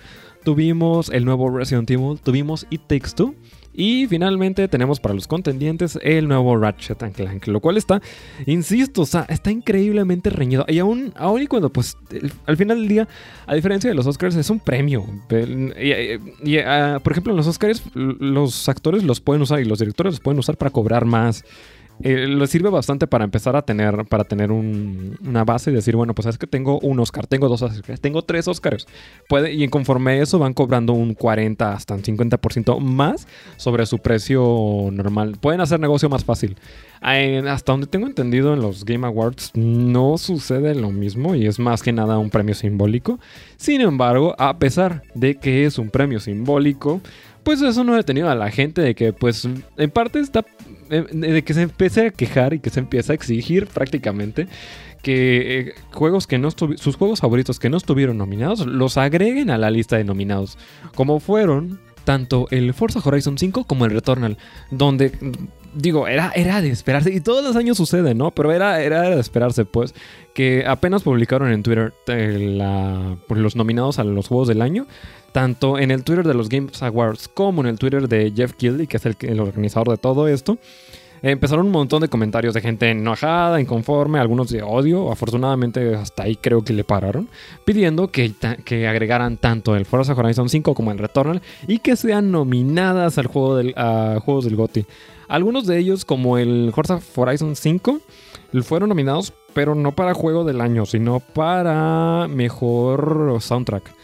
tuvimos 0.45 1.11
el 1.11 1.25
nuevo 1.25 1.51
Resident 1.51 1.91
Evil, 1.91 2.19
tuvimos 2.23 2.67
It 2.71 2.83
Takes 2.87 3.11
Two, 3.15 3.35
y 3.79 4.09
finalmente 4.09 4.67
tenemos 4.67 4.99
para 4.99 5.15
los 5.15 5.29
contendientes 5.29 6.01
el 6.03 6.27
nuevo 6.27 6.57
Ratchet 6.57 6.99
Clank, 7.15 7.47
lo 7.47 7.61
cual 7.61 7.77
está, 7.77 8.03
insisto, 8.45 9.03
o 9.03 9.07
sea, 9.07 9.25
está 9.29 9.53
increíblemente 9.53 10.31
reñido. 10.31 10.65
Y 10.67 10.81
aún, 10.81 11.13
aún 11.15 11.43
y 11.43 11.47
cuando, 11.47 11.71
pues, 11.71 11.97
al 12.47 12.57
final 12.57 12.81
del 12.81 12.89
día, 12.89 13.09
a 13.47 13.55
diferencia 13.55 13.89
de 13.89 13.95
los 13.95 14.05
Oscars, 14.05 14.35
es 14.35 14.51
un 14.51 14.59
premio. 14.59 15.07
Ah, 16.67 16.99
por 17.05 17.13
ejemplo, 17.13 17.33
en 17.33 17.37
los 17.37 17.47
Oscars, 17.47 17.85
los 17.95 18.69
actores 18.69 19.05
los 19.05 19.21
pueden 19.21 19.43
usar 19.43 19.61
y 19.61 19.65
los 19.65 19.79
directores 19.79 20.15
los 20.15 20.21
pueden 20.21 20.41
usar 20.41 20.57
para 20.57 20.73
cobrar 20.73 21.05
más. 21.05 21.45
Eh, 22.03 22.29
le 22.29 22.47
sirve 22.47 22.71
bastante 22.71 23.07
para 23.07 23.25
empezar 23.25 23.57
a 23.57 23.63
tener, 23.63 24.05
para 24.07 24.25
tener 24.25 24.53
una 24.53 25.45
base 25.45 25.71
y 25.71 25.75
decir, 25.75 25.97
bueno, 25.97 26.15
pues 26.15 26.27
es 26.27 26.39
que 26.39 26.47
tengo 26.47 26.79
un 26.81 27.01
Oscar, 27.01 27.27
tengo 27.27 27.49
dos 27.49 27.63
Oscars, 27.63 28.01
tengo 28.01 28.23
tres 28.23 28.47
Oscars. 28.47 28.87
Puede, 29.29 29.53
y 29.53 29.67
conforme 29.69 30.21
eso 30.21 30.39
van 30.39 30.55
cobrando 30.55 30.93
un 30.93 31.15
40 31.15 31.73
hasta 31.73 31.95
un 31.95 32.03
50% 32.03 32.79
más 32.81 33.27
sobre 33.57 33.87
su 33.87 33.99
precio 33.99 34.91
normal. 34.93 35.37
Pueden 35.41 35.61
hacer 35.61 35.81
negocio 35.81 36.09
más 36.09 36.25
fácil. 36.25 36.57
hasta 37.01 37.73
donde 37.73 37.87
tengo 37.87 38.07
entendido 38.07 38.55
en 38.55 38.61
los 38.61 38.85
Game 38.85 39.07
Awards 39.07 39.53
no 39.55 40.19
sucede 40.19 40.75
lo 40.75 40.91
mismo 40.91 41.35
y 41.35 41.47
es 41.47 41.59
más 41.59 41.83
que 41.83 41.93
nada 41.93 42.19
un 42.19 42.31
premio 42.31 42.55
simbólico. 42.55 43.19
Sin 43.57 43.81
embargo, 43.81 44.35
a 44.39 44.59
pesar 44.59 45.03
de 45.15 45.37
que 45.37 45.65
es 45.65 45.79
un 45.79 45.91
premio 45.91 46.21
simbólico, 46.21 47.01
pues 47.43 47.63
eso 47.63 47.85
no 47.85 47.95
ha 47.95 47.97
detenido 47.97 48.29
a 48.31 48.35
la 48.35 48.51
gente 48.51 48.83
de 48.83 48.95
que 48.95 49.13
pues 49.13 49.47
en 49.77 49.91
parte 49.91 50.21
está 50.21 50.45
eh, 50.91 51.05
de 51.11 51.43
que 51.43 51.55
se 51.55 51.63
empiece 51.63 52.07
a 52.07 52.11
quejar 52.11 52.55
y 52.55 52.61
que 52.61 52.71
se 52.71 52.81
empiece 52.81 53.13
a 53.13 53.15
exigir 53.15 53.67
prácticamente 53.67 54.49
que 55.03 55.59
eh, 55.59 55.75
juegos 55.93 56.27
que 56.27 56.39
no 56.39 56.51
sus 56.51 56.97
juegos 56.97 57.21
favoritos 57.21 57.59
que 57.59 57.71
no 57.71 57.77
estuvieron 57.77 58.19
nominados 58.19 58.67
los 58.67 58.97
agreguen 58.97 59.51
a 59.51 59.59
la 59.59 59.71
lista 59.71 59.97
de 59.97 60.05
nominados, 60.05 60.59
como 60.95 61.21
fueron 61.21 61.81
tanto 62.05 62.49
el 62.51 62.73
Forza 62.73 63.01
Horizon 63.05 63.37
5 63.37 63.65
como 63.65 63.85
el 63.85 63.91
Returnal, 63.91 64.39
donde 64.71 65.13
digo, 65.79 66.09
era, 66.09 66.33
era 66.35 66.61
de 66.61 66.71
esperarse, 66.71 67.13
y 67.13 67.21
todos 67.21 67.45
los 67.45 67.57
años 67.57 67.77
sucede, 67.77 68.15
¿no? 68.15 68.31
Pero 68.33 68.53
era, 68.53 68.83
era 68.83 69.03
de 69.03 69.21
esperarse, 69.21 69.65
pues, 69.65 69.95
que 70.35 70.65
apenas 70.67 71.03
publicaron 71.03 71.51
en 71.51 71.63
Twitter 71.63 71.95
eh, 72.09 72.57
los 73.29 73.57
nominados 73.57 73.99
a 73.99 74.05
los 74.05 74.29
juegos 74.29 74.49
del 74.49 74.61
año, 74.61 74.87
tanto 75.33 75.79
en 75.79 75.91
el 75.91 76.05
Twitter 76.05 76.27
de 76.27 76.35
los 76.35 76.49
Games 76.49 76.83
Awards 76.83 77.29
como 77.29 77.61
en 77.63 77.69
el 77.69 77.79
Twitter 77.79 78.09
de 78.09 78.33
Jeff 78.35 78.53
Keighley, 78.55 78.87
que 78.87 78.97
es 78.97 79.07
el, 79.07 79.41
organizador 79.41 79.91
de 79.91 79.99
todo 79.99 80.27
esto, 80.27 80.59
empezaron 81.23 81.67
un 81.67 81.73
montón 81.73 82.01
de 82.01 82.09
comentarios 82.09 82.55
de 82.55 82.61
gente 82.61 82.91
enojada, 82.91 83.61
inconforme, 83.61 84.19
algunos 84.19 84.51
de 84.51 84.63
odio. 84.63 85.11
Afortunadamente 85.11 85.95
hasta 85.95 86.25
ahí 86.25 86.37
creo 86.37 86.63
que 86.63 86.73
le 86.73 86.85
pararon, 86.85 87.29
pidiendo 87.65 88.09
que, 88.11 88.33
que 88.65 88.87
agregaran 88.87 89.37
tanto 89.37 89.77
el 89.77 89.85
Forza 89.85 90.13
Horizon 90.13 90.49
5 90.49 90.75
como 90.75 90.93
el 90.93 90.99
Returnal 90.99 91.43
y 91.67 91.81
que 91.81 91.97
sean 91.97 92.31
nominadas 92.31 93.19
al 93.19 93.27
juego 93.27 93.57
del, 93.57 93.75
a 93.77 94.21
Juegos 94.25 94.45
del 94.45 94.57
GOTY. 94.57 94.87
Algunos 95.29 95.67
de 95.67 95.79
ellos, 95.79 96.05
como 96.05 96.39
el 96.39 96.73
Forza 96.75 97.01
Horizon 97.15 97.55
5, 97.55 98.01
fueron 98.63 98.89
nominados, 98.89 99.33
pero 99.55 99.75
no 99.75 99.93
para 99.93 100.15
juego 100.15 100.45
del 100.45 100.61
año, 100.61 100.87
sino 100.87 101.21
para 101.21 102.27
mejor 102.29 103.37
soundtrack. 103.41 103.99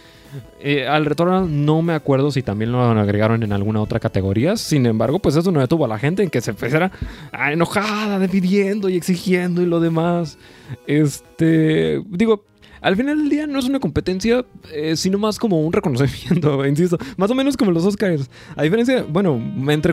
Eh, 0.61 0.87
al 0.87 1.05
retorno 1.05 1.47
no 1.47 1.83
me 1.83 1.93
acuerdo 1.93 2.31
si 2.33 2.43
también 2.43 2.73
lo 2.73 2.83
agregaron 2.83 3.43
en 3.43 3.53
alguna 3.53 3.81
otra 3.81 4.01
categoría. 4.01 4.57
Sin 4.57 4.87
embargo, 4.87 5.19
pues 5.19 5.37
eso 5.37 5.53
no 5.53 5.61
detuvo 5.61 5.85
a 5.85 5.89
la 5.89 5.99
gente 5.99 6.23
en 6.23 6.31
que 6.31 6.41
se 6.41 6.51
empezara 6.51 6.91
a 7.33 7.53
enojada, 7.53 8.27
pidiendo 8.29 8.89
y 8.89 8.97
exigiendo 8.97 9.63
y 9.63 9.67
lo 9.67 9.81
demás. 9.81 10.39
Este, 10.87 12.03
digo, 12.09 12.45
al 12.85 12.97
final 12.97 13.17
del 13.17 13.31
día 13.31 13.47
no 13.47 13.59
es 13.59 13.65
una 13.65 13.81
competencia, 13.81 14.45
eh, 14.71 14.95
sino 14.95 15.17
más 15.17 15.39
como 15.39 15.59
un 15.59 15.73
reconocimiento, 15.73 16.67
insisto. 16.69 16.99
Más 17.17 17.31
o 17.31 17.35
menos 17.35 17.57
como 17.57 17.71
los 17.71 17.83
Oscars. 17.87 18.29
A 18.57 18.63
diferencia, 18.63 19.07
bueno, 19.09 19.41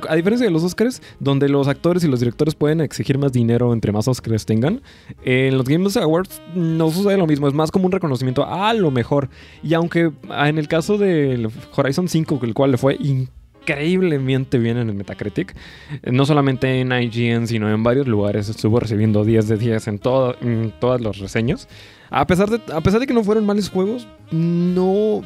a 0.10 0.16
diferencia 0.16 0.46
de 0.46 0.52
los 0.52 0.62
Oscars, 0.62 1.02
donde 1.18 1.48
los 1.48 1.70
actores 1.70 2.04
y 2.04 2.10
los 2.10 2.20
directores 2.20 2.54
pueden 2.54 2.82
exigir 2.82 3.18
más 3.18 3.32
dinero 3.32 3.72
entre 3.72 3.94
más 3.94 4.10
Oscars 4.10 4.46
tengan, 4.46 4.82
en 5.24 5.58
los 5.58 5.70
Games 5.70 5.96
Awards 5.96 6.42
no 6.54 6.92
sucede 6.92 7.16
lo 7.16 7.28
mismo. 7.28 7.48
Es 7.48 7.54
más 7.54 7.72
como 7.72 7.86
un 7.86 7.94
reconocimiento 7.94 8.46
a 8.46 8.74
lo 8.74 8.92
mejor. 8.92 9.30
Y 9.64 9.74
aunque 9.74 10.12
ah, 10.30 10.50
en 10.50 10.58
el 10.58 10.68
caso 10.68 10.98
del 10.98 11.50
Horizon 11.74 12.10
5, 12.10 12.42
el 12.44 12.54
cual 12.54 12.72
le 12.72 12.78
fue 12.78 12.98
increíblemente 13.00 14.60
bien 14.60 14.76
en 14.76 14.90
el 14.90 14.96
Metacritic. 14.96 15.56
No 16.12 16.26
solamente 16.26 16.82
en 16.82 16.92
IGN, 16.92 17.48
sino 17.48 17.74
en 17.74 17.84
varios 17.84 18.06
lugares. 18.10 18.50
Estuvo 18.50 18.82
recibiendo 18.82 19.24
10 19.24 19.48
de 19.48 19.56
10 19.56 19.88
en, 19.88 20.00
todo, 20.00 20.36
en 20.42 20.74
todas 20.78 21.00
las 21.00 21.20
reseñas. 21.20 21.70
A 22.12 22.28
pesar 22.28 22.50
de, 22.50 22.62
a 22.74 22.82
pesar 22.82 23.00
de 23.00 23.08
que 23.08 23.14
no 23.14 23.24
fueron 23.24 23.46
malos 23.46 23.70
juegos, 23.70 24.06
no. 24.32 25.22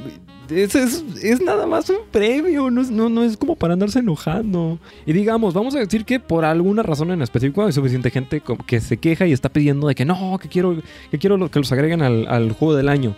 Es, 0.51 0.75
es, 0.75 1.41
nada 1.41 1.65
más 1.65 1.89
un 1.89 2.05
premio, 2.11 2.69
no 2.69 2.79
es, 2.81 2.91
no, 2.91 3.23
es 3.23 3.35
como 3.35 3.55
para 3.55 3.73
andarse 3.73 3.97
enojando. 3.97 4.77
Y 5.07 5.13
digamos, 5.13 5.55
vamos 5.55 5.73
a 5.75 5.79
decir 5.79 6.05
que 6.05 6.19
por 6.19 6.45
alguna 6.45 6.83
razón 6.83 7.09
en 7.09 7.23
específico 7.23 7.65
hay 7.65 7.71
suficiente 7.71 8.11
gente 8.11 8.43
que 8.67 8.79
se 8.79 8.97
queja 8.97 9.25
y 9.25 9.33
está 9.33 9.49
pidiendo 9.49 9.87
de 9.87 9.95
que 9.95 10.05
no, 10.05 10.37
que 10.39 10.47
quiero 10.47 10.79
que, 11.09 11.17
quiero 11.17 11.49
que 11.49 11.59
los 11.59 11.71
agreguen 11.71 12.03
al, 12.03 12.27
al 12.27 12.51
juego 12.51 12.75
del 12.75 12.89
año. 12.89 13.15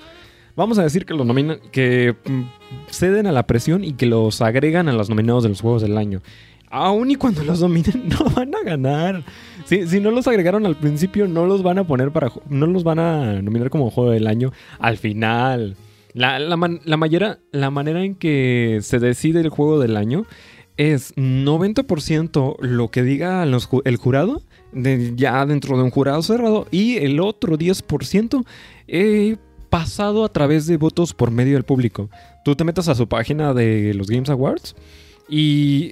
Vamos 0.55 0.79
a 0.79 0.83
decir 0.83 1.05
que 1.05 1.13
los 1.13 1.25
nominan, 1.25 1.59
que 1.71 2.15
mm, 2.25 2.41
ceden 2.89 3.27
a 3.27 3.33
la 3.33 3.45
presión 3.45 3.83
y 3.83 3.93
que 3.93 4.05
los 4.05 4.41
agregan 4.41 4.87
a 4.87 4.93
los 4.93 5.09
nominados 5.09 5.43
de 5.43 5.49
los 5.49 5.59
juegos 5.59 5.81
del 5.81 5.97
año. 5.97 6.21
Aún 6.69 7.11
y 7.11 7.15
cuando 7.15 7.43
los 7.43 7.59
dominen, 7.59 8.09
no 8.09 8.29
van 8.29 8.53
a 8.55 8.63
ganar. 8.63 9.23
Si, 9.65 9.99
no 9.99 10.11
los 10.11 10.27
agregaron 10.27 10.65
al 10.65 10.75
principio, 10.75 11.27
no 11.27 11.45
los 11.45 11.63
van 11.63 11.79
a 11.79 11.85
poner 11.85 12.11
para. 12.11 12.31
No 12.49 12.67
los 12.67 12.83
van 12.83 12.99
a 12.99 13.41
nominar 13.41 13.69
como 13.69 13.89
juego 13.89 14.11
del 14.11 14.27
año 14.27 14.51
al 14.79 14.97
final. 14.97 15.75
La, 16.13 16.39
la, 16.39 16.57
manera, 16.57 17.39
la 17.51 17.69
manera 17.69 18.03
en 18.03 18.15
que 18.15 18.79
se 18.81 18.99
decide 18.99 19.39
el 19.41 19.49
juego 19.49 19.79
del 19.79 19.97
año 19.97 20.25
es 20.77 21.15
90% 21.15 22.57
lo 22.59 22.89
que 22.89 23.03
diga 23.03 23.43
el 23.43 23.97
jurado, 23.97 24.41
ya 24.73 25.45
dentro 25.45 25.77
de 25.77 25.83
un 25.83 25.91
jurado 25.91 26.21
cerrado, 26.23 26.67
y 26.71 26.97
el 26.97 27.19
otro 27.19 27.57
10% 27.57 28.45
eh, 28.87 29.37
pasado 29.69 30.23
a 30.23 30.29
través 30.29 30.65
de 30.65 30.77
votos 30.77 31.13
por 31.13 31.29
medio 31.29 31.53
del 31.53 31.63
público. 31.63 32.09
Tú 32.43 32.55
te 32.55 32.63
metas 32.63 32.87
a 32.87 32.95
su 32.95 33.07
página 33.07 33.53
de 33.53 33.93
los 33.93 34.07
Games 34.07 34.29
Awards 34.29 34.75
y 35.29 35.89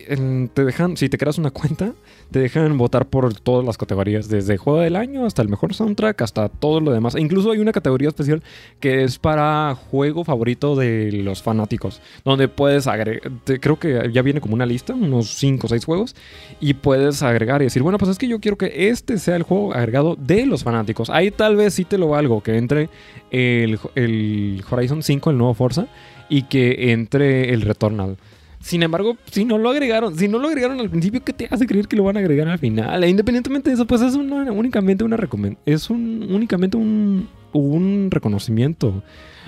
te 0.53 0.63
dejan, 0.63 0.95
si 0.95 1.09
te 1.09 1.17
creas 1.17 1.37
una 1.37 1.51
cuenta, 1.51 1.93
te 2.31 2.39
dejan 2.39 2.77
votar 2.77 3.07
por 3.07 3.33
todas 3.33 3.65
las 3.65 3.77
categorías, 3.77 4.29
desde 4.29 4.57
juego 4.57 4.79
del 4.79 4.95
año 4.95 5.25
hasta 5.25 5.41
el 5.41 5.49
mejor 5.49 5.73
soundtrack, 5.73 6.21
hasta 6.21 6.47
todo 6.49 6.79
lo 6.79 6.91
demás. 6.91 7.15
E 7.15 7.21
incluso 7.21 7.51
hay 7.51 7.59
una 7.59 7.73
categoría 7.73 8.07
especial 8.07 8.41
que 8.79 9.03
es 9.03 9.19
para 9.19 9.75
juego 9.75 10.23
favorito 10.23 10.75
de 10.75 11.11
los 11.11 11.43
fanáticos, 11.43 12.01
donde 12.23 12.47
puedes 12.47 12.87
agregar, 12.87 13.31
creo 13.59 13.77
que 13.77 14.09
ya 14.13 14.21
viene 14.21 14.39
como 14.39 14.53
una 14.53 14.65
lista, 14.65 14.93
unos 14.93 15.35
5 15.35 15.67
o 15.67 15.69
6 15.69 15.85
juegos, 15.85 16.15
y 16.61 16.75
puedes 16.75 17.21
agregar 17.21 17.61
y 17.61 17.65
decir, 17.65 17.83
bueno, 17.83 17.97
pues 17.97 18.11
es 18.11 18.17
que 18.17 18.27
yo 18.27 18.39
quiero 18.39 18.57
que 18.57 18.89
este 18.89 19.17
sea 19.17 19.35
el 19.35 19.43
juego 19.43 19.73
agregado 19.73 20.15
de 20.15 20.45
los 20.45 20.63
fanáticos. 20.63 21.09
Ahí 21.09 21.31
tal 21.31 21.57
vez 21.57 21.73
sí 21.73 21.83
te 21.83 21.97
lo 21.97 22.09
valgo, 22.09 22.41
que 22.41 22.57
entre 22.57 22.89
el, 23.31 23.79
el 23.95 24.63
Horizon 24.69 25.03
5, 25.03 25.29
el 25.29 25.37
nuevo 25.37 25.53
Forza, 25.53 25.87
y 26.29 26.43
que 26.43 26.91
entre 26.91 27.53
el 27.53 27.61
Returnal. 27.61 28.17
Sin 28.65 28.81
embargo, 28.81 29.15
si 29.29 29.45
no 29.45 29.59
lo 29.59 29.69
agregaron, 29.69 30.17
si 30.17 30.27
no 30.27 30.39
lo 30.39 30.47
agregaron 30.47 30.79
al 30.79 30.89
principio, 30.89 31.23
¿qué 31.23 31.33
te 31.33 31.47
hace 31.51 31.67
creer 31.67 31.87
que 31.87 31.95
lo 31.95 32.03
van 32.03 32.17
a 32.17 32.21
agregar 32.21 32.47
al 32.47 32.57
final? 32.57 33.03
E 33.03 33.07
independientemente 33.07 33.69
de 33.69 33.75
eso, 33.75 33.85
pues 33.85 34.01
es 34.01 34.15
únicamente 34.15 35.03
una 35.03 35.19
es 35.67 35.91
un, 35.91 36.27
únicamente 36.31 36.75
un, 36.75 37.29
un 37.53 38.07
reconocimiento. 38.09 39.03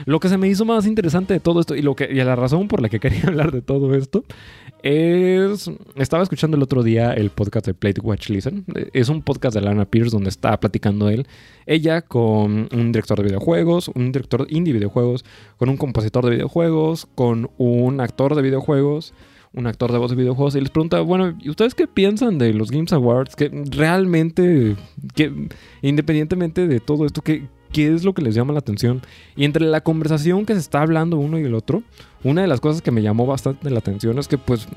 Lo 0.06 0.20
que 0.20 0.30
se 0.30 0.38
me 0.38 0.48
hizo 0.48 0.66
más 0.66 0.86
interesante 0.86 1.34
de 1.34 1.40
todo 1.40 1.60
esto 1.60 1.76
y, 1.76 1.82
lo 1.82 1.96
que, 1.96 2.08
y 2.12 2.16
la 2.16 2.36
razón 2.36 2.68
por 2.68 2.82
la 2.82 2.90
que 2.90 3.00
quería 3.00 3.24
hablar 3.28 3.52
de 3.52 3.62
todo 3.62 3.94
esto 3.96 4.24
es... 4.84 5.70
Estaba 5.96 6.24
escuchando 6.24 6.58
el 6.58 6.64
otro 6.64 6.84
día 6.84 7.14
el 7.14 7.30
podcast 7.30 7.66
de 7.66 7.74
Play 7.74 7.94
Watch 8.02 8.30
Listen. 8.30 8.66
Es 8.94 9.10
un 9.10 9.22
podcast 9.22 9.56
de 9.56 9.62
Lana 9.62 9.86
Pierce 9.86 10.12
donde 10.12 10.30
está 10.30 10.60
platicando 10.60 11.10
él, 11.10 11.28
ella 11.66 12.02
con 12.02 12.70
un 12.72 12.92
director 12.92 13.18
de 13.18 13.26
videojuegos, 13.26 13.90
un 13.90 14.12
director 14.12 14.48
indie 14.50 14.74
videojuegos, 14.74 15.26
con 15.58 15.70
un 15.70 15.78
compositor 15.78 16.26
de 16.26 16.32
videojuegos, 16.32 17.08
con 17.16 17.50
un 17.58 18.00
actor 18.00 18.36
de 18.36 18.42
videojuegos 18.42 19.14
un 19.54 19.66
actor 19.66 19.92
de 19.92 19.98
voz 19.98 20.12
de 20.12 20.18
videojuegos 20.18 20.56
y 20.56 20.62
les 20.62 20.70
pregunta, 20.70 21.00
bueno, 21.02 21.36
¿y 21.40 21.50
ustedes 21.50 21.74
qué 21.74 21.88
piensan 21.88 22.38
de 22.38 22.54
los 22.54 22.70
Games 22.70 22.94
Awards? 22.94 23.36
Que 23.36 23.50
realmente, 23.72 24.76
que 25.16 25.34
independientemente 25.82 26.68
de 26.68 26.80
todo 26.80 27.06
esto, 27.06 27.22
¿qué, 27.22 27.48
qué 27.72 27.94
es 27.94 28.04
lo 28.04 28.14
que 28.14 28.22
les 28.22 28.36
llama 28.36 28.54
la 28.54 28.60
atención. 28.60 29.02
Y 29.36 29.46
entre 29.46 29.66
la 29.66 29.82
conversación 29.82 30.46
que 30.46 30.54
se 30.54 30.60
está 30.60 30.82
hablando 30.82 31.18
uno 31.18 31.40
y 31.40 31.44
el 31.44 31.56
otro, 31.56 31.84
una 32.24 32.42
de 32.42 32.48
las 32.48 32.60
cosas 32.60 32.82
que 32.82 32.92
me 32.92 33.02
llamó 33.02 33.26
bastante 33.26 33.70
la 33.70 33.80
atención 33.80 34.18
es 34.20 34.28
que 34.28 34.38
pues 34.38 34.68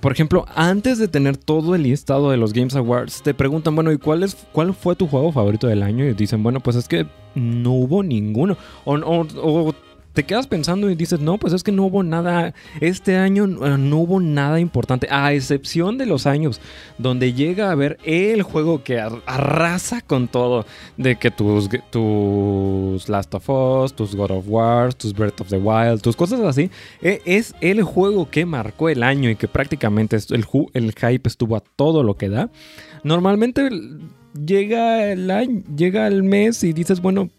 por 0.00 0.12
ejemplo, 0.12 0.46
antes 0.54 0.98
de 0.98 1.08
tener 1.08 1.36
todo 1.36 1.74
el 1.74 1.82
listado 1.82 2.30
de 2.30 2.36
los 2.36 2.52
Games 2.52 2.76
Awards, 2.76 3.22
te 3.22 3.34
preguntan, 3.34 3.74
bueno, 3.74 3.90
¿y 3.90 3.98
cuál, 3.98 4.22
es, 4.22 4.36
cuál 4.52 4.72
fue 4.72 4.94
tu 4.94 5.08
juego 5.08 5.32
favorito 5.32 5.66
del 5.66 5.82
año? 5.82 6.04
Y 6.04 6.14
dicen, 6.14 6.40
bueno, 6.44 6.60
pues 6.60 6.76
es 6.76 6.86
que 6.86 7.04
no 7.34 7.72
hubo 7.72 8.04
ninguno. 8.04 8.56
O, 8.84 8.94
o, 8.94 9.26
o 9.42 9.74
te 10.18 10.24
quedas 10.24 10.48
pensando 10.48 10.90
y 10.90 10.96
dices, 10.96 11.20
no, 11.20 11.38
pues 11.38 11.52
es 11.52 11.62
que 11.62 11.70
no 11.70 11.84
hubo 11.84 12.02
nada, 12.02 12.52
este 12.80 13.14
año 13.14 13.44
eh, 13.44 13.78
no 13.78 13.98
hubo 13.98 14.18
nada 14.18 14.58
importante, 14.58 15.06
a 15.12 15.32
excepción 15.32 15.96
de 15.96 16.06
los 16.06 16.26
años 16.26 16.60
donde 16.98 17.34
llega 17.34 17.70
a 17.70 17.74
ver 17.76 17.98
el 18.02 18.42
juego 18.42 18.82
que 18.82 18.98
arrasa 18.98 20.00
con 20.00 20.26
todo, 20.26 20.66
de 20.96 21.14
que 21.14 21.30
tus, 21.30 21.68
tus 21.92 23.08
Last 23.08 23.32
of 23.32 23.48
Us, 23.48 23.94
tus 23.94 24.16
God 24.16 24.32
of 24.32 24.46
War, 24.48 24.92
tus 24.92 25.14
Breath 25.14 25.40
of 25.40 25.50
the 25.50 25.58
Wild, 25.58 26.00
tus 26.00 26.16
cosas 26.16 26.40
así, 26.40 26.68
e, 27.00 27.22
es 27.24 27.54
el 27.60 27.84
juego 27.84 28.28
que 28.28 28.44
marcó 28.44 28.88
el 28.88 29.04
año 29.04 29.30
y 29.30 29.36
que 29.36 29.46
prácticamente 29.46 30.16
el, 30.16 30.44
el 30.74 30.94
hype 30.94 31.28
estuvo 31.28 31.54
a 31.54 31.60
todo 31.60 32.02
lo 32.02 32.16
que 32.16 32.28
da. 32.28 32.50
Normalmente 33.04 33.70
llega 34.34 35.12
el 35.12 35.30
año, 35.30 35.62
llega 35.76 36.08
el 36.08 36.24
mes 36.24 36.64
y 36.64 36.72
dices, 36.72 37.00
bueno, 37.00 37.30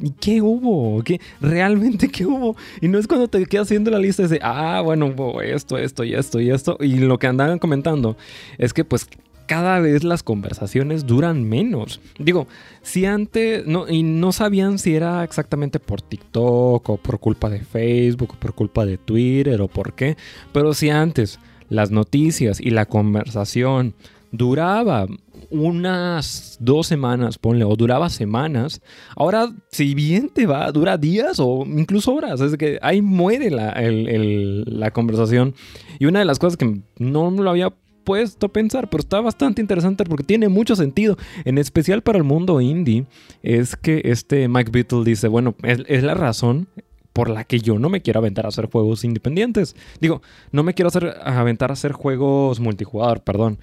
¿Y 0.00 0.10
qué 0.10 0.42
hubo? 0.42 1.02
¿Qué, 1.02 1.20
¿Realmente 1.40 2.08
qué 2.12 2.26
hubo? 2.26 2.56
Y 2.80 2.88
no 2.88 2.98
es 2.98 3.06
cuando 3.06 3.28
te 3.28 3.44
quedas 3.46 3.66
haciendo 3.66 3.90
la 3.90 3.98
lista 3.98 4.26
de, 4.26 4.40
ah, 4.42 4.80
bueno, 4.84 5.06
hubo 5.06 5.40
esto, 5.40 5.78
esto 5.78 6.04
y 6.04 6.14
esto 6.14 6.40
y 6.40 6.50
esto. 6.50 6.76
Y 6.80 6.96
lo 6.96 7.18
que 7.18 7.26
andaban 7.26 7.58
comentando 7.58 8.16
es 8.58 8.72
que 8.72 8.84
pues 8.84 9.08
cada 9.46 9.78
vez 9.80 10.04
las 10.04 10.22
conversaciones 10.22 11.06
duran 11.06 11.44
menos. 11.44 12.00
Digo, 12.18 12.46
si 12.82 13.06
antes 13.06 13.66
no, 13.66 13.88
y 13.88 14.02
no 14.02 14.32
sabían 14.32 14.78
si 14.78 14.94
era 14.94 15.24
exactamente 15.24 15.80
por 15.80 16.02
TikTok 16.02 16.88
o 16.88 16.96
por 16.96 17.20
culpa 17.20 17.48
de 17.48 17.60
Facebook 17.60 18.32
o 18.32 18.40
por 18.40 18.54
culpa 18.54 18.84
de 18.84 18.98
Twitter 18.98 19.60
o 19.60 19.68
por 19.68 19.94
qué, 19.94 20.16
pero 20.52 20.74
si 20.74 20.90
antes 20.90 21.38
las 21.68 21.90
noticias 21.90 22.60
y 22.60 22.70
la 22.70 22.86
conversación 22.86 23.94
duraba 24.32 25.06
unas 25.50 26.56
dos 26.60 26.86
semanas, 26.86 27.38
ponle, 27.38 27.64
o 27.64 27.76
duraba 27.76 28.08
semanas. 28.10 28.80
Ahora, 29.16 29.52
si 29.70 29.94
bien 29.94 30.28
te 30.28 30.46
va, 30.46 30.70
dura 30.72 30.98
días 30.98 31.38
o 31.38 31.64
incluso 31.66 32.14
horas. 32.14 32.40
Es 32.40 32.56
que 32.56 32.78
ahí 32.82 33.02
muere 33.02 33.50
la, 33.50 33.74
la 33.80 34.90
conversación. 34.90 35.54
Y 35.98 36.06
una 36.06 36.20
de 36.20 36.24
las 36.24 36.38
cosas 36.38 36.56
que 36.56 36.80
no 36.98 37.30
lo 37.30 37.50
había 37.50 37.72
puesto 38.04 38.46
a 38.46 38.52
pensar, 38.52 38.88
pero 38.88 39.00
está 39.00 39.20
bastante 39.20 39.60
interesante 39.60 40.04
porque 40.04 40.22
tiene 40.22 40.48
mucho 40.48 40.76
sentido, 40.76 41.16
en 41.44 41.58
especial 41.58 42.02
para 42.02 42.18
el 42.18 42.24
mundo 42.24 42.60
indie, 42.60 43.04
es 43.42 43.74
que 43.74 44.00
este 44.04 44.46
Mike 44.48 44.70
Beatle 44.70 45.02
dice, 45.04 45.26
bueno, 45.26 45.56
es, 45.64 45.80
es 45.88 46.04
la 46.04 46.14
razón 46.14 46.68
por 47.16 47.30
la 47.30 47.44
que 47.44 47.60
yo 47.60 47.78
no 47.78 47.88
me 47.88 48.02
quiero 48.02 48.18
aventar 48.18 48.44
a 48.44 48.50
hacer 48.50 48.70
juegos 48.70 49.02
independientes. 49.02 49.74
Digo, 50.02 50.20
no 50.52 50.62
me 50.62 50.74
quiero 50.74 50.88
hacer, 50.88 51.16
aventar 51.24 51.70
a 51.70 51.72
hacer 51.72 51.92
juegos 51.92 52.60
multijugador, 52.60 53.22
perdón. 53.22 53.58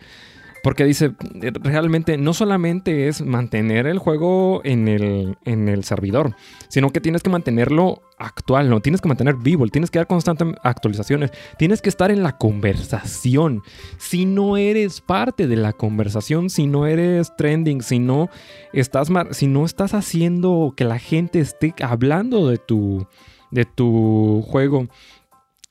Porque 0.64 0.86
dice, 0.86 1.12
realmente 1.62 2.18
no 2.18 2.34
solamente 2.34 3.10
es 3.10 3.22
mantener 3.22 3.86
el 3.86 4.00
juego 4.00 4.62
en 4.64 4.88
el, 4.88 5.38
en 5.44 5.68
el 5.68 5.84
servidor, 5.84 6.38
sino 6.70 6.90
que 6.90 7.02
tienes 7.02 7.22
que 7.22 7.30
mantenerlo 7.30 8.02
actual, 8.18 8.70
no 8.70 8.80
tienes 8.80 9.02
que 9.02 9.10
mantener 9.10 9.36
vivo, 9.36 9.68
tienes 9.68 9.92
que 9.92 10.00
dar 10.00 10.08
constantes 10.08 10.48
actualizaciones, 10.64 11.32
tienes 11.58 11.82
que 11.82 11.90
estar 11.90 12.12
en 12.12 12.24
la 12.24 12.38
conversación. 12.38 13.62
Si 13.98 14.24
no 14.24 14.56
eres 14.56 15.02
parte 15.02 15.48
de 15.48 15.58
la 15.58 15.74
conversación, 15.74 16.50
si 16.50 16.66
no 16.66 16.88
eres 16.88 17.36
trending, 17.36 17.82
si 17.82 18.00
no 18.00 18.30
estás, 18.72 19.10
si 19.32 19.48
no 19.48 19.66
estás 19.66 19.94
haciendo 19.94 20.74
que 20.78 20.86
la 20.86 20.98
gente 20.98 21.42
esté 21.42 21.76
hablando 21.82 22.48
de 22.48 22.58
tu, 22.58 23.06
de 23.52 23.66
tu 23.66 24.46
juego 24.48 24.88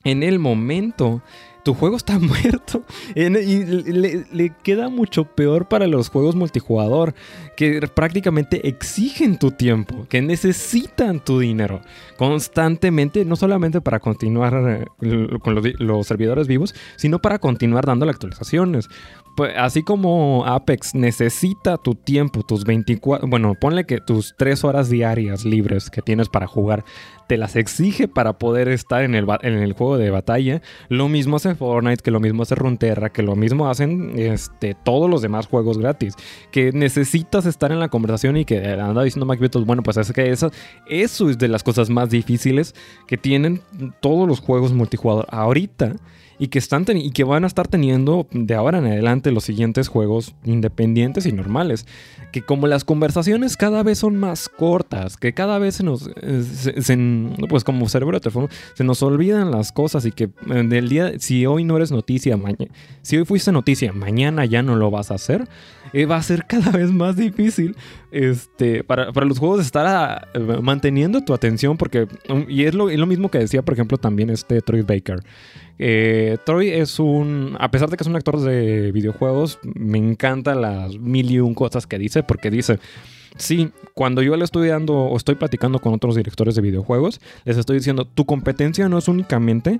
en 0.03 0.21
el 0.21 0.37
momento, 0.37 1.23
tu 1.63 1.73
juego 1.73 1.95
está 1.95 2.19
muerto. 2.19 2.83
Y 3.15 3.29
le, 3.29 4.53
queda 4.63 4.89
mucho 4.89 5.25
peor 5.25 5.67
para 5.67 5.87
los 5.87 6.09
juegos 6.09 6.35
multijugador, 6.35 7.13
que 7.55 7.81
prácticamente 7.93 8.67
exigen 8.67 9.37
tu 9.37 9.51
tiempo, 9.51 10.05
que 10.09 10.21
necesitan 10.21 11.19
tu 11.19 11.39
dinero 11.39 11.81
constantemente, 12.17 13.25
no 13.25 13.35
solamente 13.35 13.81
para 13.81 13.99
continuar 13.99 14.85
eh, 15.01 15.27
con 15.41 15.55
los, 15.55 16.07
servidores 16.07 16.47
vivos, 16.47 16.75
sino 16.95 17.19
para 17.19 17.39
continuar 17.39 17.85
dando 17.85 18.03
actualizaciones. 18.09 18.89
Pues, 19.35 19.53
así 19.57 19.81
como 19.81 20.45
Apex 20.45 20.93
necesita 20.93 21.77
tu 21.77 21.95
tiempo, 21.95 22.43
tus 22.43 22.65
24, 22.65 23.27
bueno, 23.27 23.55
ponle 23.59 23.85
que 23.85 23.99
tus 23.99 24.35
3 24.37 24.63
horas 24.63 24.89
diarias 24.89 25.43
libres 25.43 25.89
que 25.89 26.03
tienes 26.03 26.29
para 26.29 26.45
jugar, 26.45 26.83
te 27.27 27.37
las 27.37 27.55
exige 27.55 28.07
para 28.07 28.33
poder 28.37 28.67
estar 28.67 29.03
en 29.03 29.15
el, 29.15 29.73
juego 29.73 29.97
de 29.97 30.11
batalla. 30.11 30.61
Lo 30.89 31.09
mismo 31.09 31.37
hace 31.37 31.55
Fortnite, 31.55 32.03
que 32.03 32.11
lo 32.11 32.19
mismo 32.19 32.43
hace 32.43 32.53
Runeterra, 32.53 33.11
que 33.11 33.23
lo 33.23 33.35
mismo 33.35 33.69
hacen 33.69 34.13
este, 34.17 34.75
todos 34.75 35.09
los 35.09 35.21
demás 35.21 35.47
juegos 35.47 35.77
gratis. 35.79 36.15
Que 36.51 36.71
necesitas 36.71 37.45
estar 37.45 37.71
en 37.71 37.79
la 37.79 37.89
conversación 37.89 38.37
y 38.37 38.45
que 38.45 38.63
anda 38.63 39.03
diciendo 39.03 39.25
Mike 39.25 39.49
bueno, 39.65 39.83
pues 39.83 39.97
es 39.97 40.11
que 40.11 40.29
eso, 40.29 40.51
eso 40.87 41.29
es 41.29 41.37
de 41.37 41.47
las 41.47 41.63
cosas 41.63 41.89
más 41.89 42.09
difíciles 42.09 42.75
que 43.07 43.17
tienen 43.17 43.61
todos 43.99 44.27
los 44.27 44.39
juegos 44.39 44.73
multijugador. 44.73 45.25
Ahorita 45.29 45.93
y 46.39 46.47
que, 46.47 46.59
están 46.59 46.85
y 46.95 47.11
que 47.11 47.23
van 47.23 47.43
a 47.43 47.47
estar 47.47 47.67
teniendo 47.67 48.27
de 48.31 48.55
ahora 48.55 48.79
en 48.79 48.85
adelante 48.85 49.31
los 49.31 49.43
siguientes 49.43 49.87
juegos 49.87 50.35
independientes 50.43 51.25
y 51.25 51.31
normales. 51.31 51.85
Que 52.31 52.41
como 52.41 52.67
las 52.67 52.83
conversaciones 52.83 53.57
cada 53.57 53.83
vez 53.83 53.99
son 53.99 54.15
más 54.17 54.49
cortas, 54.49 55.17
que 55.17 55.33
cada 55.33 55.59
vez 55.59 55.75
se 55.75 55.83
nos, 55.83 56.09
eh, 56.21 57.35
pues 57.47 57.63
como 57.63 57.87
cerebro 57.87 58.19
se 58.73 58.83
nos 58.83 59.03
olvidan 59.03 59.51
las 59.51 59.71
cosas 59.71 60.05
y 60.05 60.11
que 60.11 60.29
del 60.47 60.89
día, 60.89 61.13
si 61.19 61.45
hoy 61.45 61.63
no 61.63 61.77
eres 61.77 61.91
noticia, 61.91 62.39
si 63.01 63.17
hoy 63.17 63.25
fuiste 63.25 63.51
noticia, 63.51 63.93
mañana 63.93 64.45
ya 64.45 64.63
no 64.63 64.75
lo 64.75 64.89
vas 64.91 65.11
a 65.11 65.15
hacer, 65.15 65.47
eh, 65.93 66.05
va 66.05 66.17
a 66.17 66.23
ser 66.23 66.45
cada 66.47 66.71
vez 66.71 66.91
más 66.91 67.15
difícil 67.15 67.75
este, 68.11 68.83
para, 68.83 69.11
los 69.25 69.39
juegos 69.39 69.61
estar 69.61 69.85
ah, 69.87 70.27
manteniendo 70.61 71.21
tu 71.21 71.33
atención 71.33 71.77
porque, 71.77 72.07
um, 72.29 72.45
y 72.47 72.63
es 72.63 72.73
lo, 72.73 72.89
es 72.89 72.99
lo 72.99 73.05
mismo 73.05 73.29
que 73.29 73.39
decía, 73.39 73.61
por 73.61 73.73
ejemplo, 73.73 73.97
también 73.97 74.29
este 74.29 74.61
Troy 74.61 74.81
Baker. 74.81 75.21
Eh, 75.79 76.37
Troy 76.45 76.69
es 76.69 76.99
un, 76.99 77.57
a 77.59 77.71
pesar 77.71 77.89
de 77.89 77.97
que 77.97 78.03
es 78.03 78.07
un 78.07 78.15
actor 78.15 78.39
de 78.39 78.91
videojuegos, 78.91 79.59
me 79.63 79.97
encanta 79.97 80.55
las 80.55 80.97
mil 80.97 81.31
y 81.31 81.39
un 81.39 81.53
cosas 81.53 81.87
que 81.87 81.97
dice, 81.97 82.23
porque 82.23 82.51
dice, 82.51 82.79
sí, 83.37 83.71
cuando 83.93 84.21
yo 84.21 84.35
le 84.35 84.45
estoy 84.45 84.67
dando 84.67 84.93
o 84.93 85.17
estoy 85.17 85.35
platicando 85.35 85.79
con 85.79 85.93
otros 85.93 86.15
directores 86.15 86.55
de 86.55 86.61
videojuegos, 86.61 87.19
les 87.45 87.57
estoy 87.57 87.77
diciendo, 87.77 88.05
tu 88.05 88.25
competencia 88.25 88.87
no 88.89 88.97
es 88.97 89.07
únicamente 89.07 89.79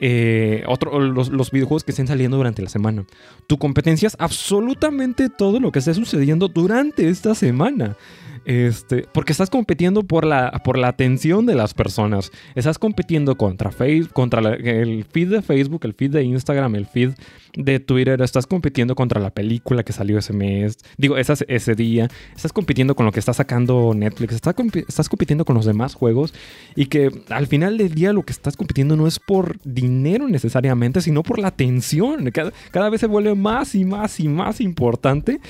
eh, 0.00 0.64
los, 0.92 1.28
los, 1.28 1.50
videojuegos 1.50 1.84
que 1.84 1.92
estén 1.92 2.06
saliendo 2.06 2.36
durante 2.36 2.62
la 2.62 2.68
semana. 2.68 3.04
Tu 3.46 3.58
competencia 3.58 4.08
es 4.08 4.16
absolutamente 4.18 5.28
todo 5.28 5.60
lo 5.60 5.70
que 5.70 5.78
esté 5.78 5.94
sucediendo 5.94 6.48
durante 6.48 7.08
esta 7.08 7.34
semana. 7.34 7.96
Este, 8.44 9.06
porque 9.12 9.32
estás 9.32 9.48
compitiendo 9.48 10.02
por 10.02 10.26
la, 10.26 10.50
por 10.64 10.76
la 10.78 10.88
atención 10.88 11.46
de 11.46 11.54
las 11.54 11.74
personas. 11.74 12.30
Estás 12.54 12.78
compitiendo 12.78 13.36
contra, 13.36 13.70
Facebook, 13.70 14.12
contra 14.12 14.40
el 14.54 15.04
feed 15.04 15.30
de 15.30 15.42
Facebook, 15.42 15.80
el 15.84 15.94
feed 15.94 16.10
de 16.10 16.24
Instagram, 16.24 16.74
el 16.74 16.86
feed 16.86 17.12
de 17.56 17.80
Twitter. 17.80 18.20
Estás 18.20 18.46
compitiendo 18.46 18.94
contra 18.94 19.20
la 19.20 19.30
película 19.30 19.82
que 19.82 19.92
salió 19.92 20.18
ese 20.18 20.32
mes. 20.32 20.78
Digo, 20.98 21.16
ese 21.16 21.74
día. 21.74 22.08
Estás 22.34 22.52
compitiendo 22.52 22.94
con 22.94 23.06
lo 23.06 23.12
que 23.12 23.20
está 23.20 23.32
sacando 23.32 23.92
Netflix. 23.94 24.34
Estás, 24.34 24.54
estás 24.88 25.08
compitiendo 25.08 25.44
con 25.44 25.56
los 25.56 25.64
demás 25.64 25.94
juegos. 25.94 26.34
Y 26.76 26.86
que 26.86 27.10
al 27.30 27.46
final 27.46 27.78
del 27.78 27.94
día 27.94 28.12
lo 28.12 28.24
que 28.24 28.32
estás 28.32 28.56
compitiendo 28.56 28.96
no 28.96 29.06
es 29.06 29.18
por 29.18 29.58
dinero 29.64 30.28
necesariamente, 30.28 31.00
sino 31.00 31.22
por 31.22 31.38
la 31.38 31.48
atención. 31.48 32.30
Cada, 32.30 32.52
cada 32.70 32.90
vez 32.90 33.00
se 33.00 33.06
vuelve 33.06 33.34
más 33.34 33.74
y 33.74 33.84
más 33.84 34.20
y 34.20 34.28
más 34.28 34.60
importante 34.60 35.40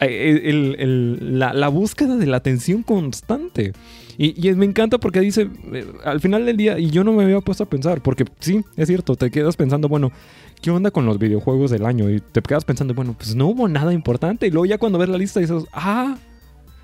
la, 0.00 1.68
búsqueda 1.68 2.16
de 2.16 2.26
la 2.26 2.38
atención 2.38 2.82
constante. 2.82 3.72
Y, 4.16 4.52
me 4.54 4.66
encanta 4.66 4.98
porque 4.98 5.20
dice, 5.20 5.48
eh, 5.72 5.86
al 6.04 6.20
final 6.20 6.44
del 6.44 6.56
día, 6.56 6.78
y 6.78 6.90
yo 6.90 7.04
no 7.04 7.12
me 7.12 7.24
había 7.24 7.40
puesto 7.40 7.64
a 7.64 7.70
pensar, 7.70 8.02
porque 8.02 8.24
sí, 8.38 8.62
es 8.76 8.88
cierto, 8.88 9.16
te 9.16 9.30
quedas 9.30 9.56
pensando, 9.56 9.88
bueno, 9.88 10.12
¿qué 10.60 10.70
onda 10.70 10.90
con 10.90 11.06
los 11.06 11.18
videojuegos 11.18 11.70
del 11.70 11.86
año? 11.86 12.10
Y 12.10 12.20
te 12.20 12.42
quedas 12.42 12.64
pensando, 12.64 12.92
bueno, 12.94 13.14
pues 13.16 13.34
no 13.34 13.46
hubo 13.46 13.68
nada 13.68 13.92
importante. 13.92 14.46
Y 14.46 14.50
luego 14.50 14.66
ya 14.66 14.78
cuando 14.78 14.98
ves 14.98 15.08
la 15.08 15.18
lista 15.18 15.40
dices, 15.40 15.64
ah, 15.72 16.18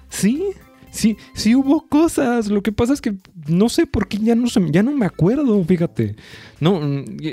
sí, 0.09 0.45
sí, 0.91 1.17
sí 1.35 1.55
hubo 1.55 1.87
cosas. 1.89 2.49
Lo 2.49 2.63
que 2.63 2.73
pasa 2.73 2.93
es 2.93 3.01
que 3.01 3.17
no 3.47 3.69
sé 3.69 3.87
por 3.87 4.09
qué 4.09 4.19
ya 4.19 4.35
no, 4.35 4.47
ya 4.71 4.83
no 4.83 4.93
me 4.93 5.07
acuerdo, 5.07 5.63
fíjate. 5.65 6.17
No, 6.61 6.81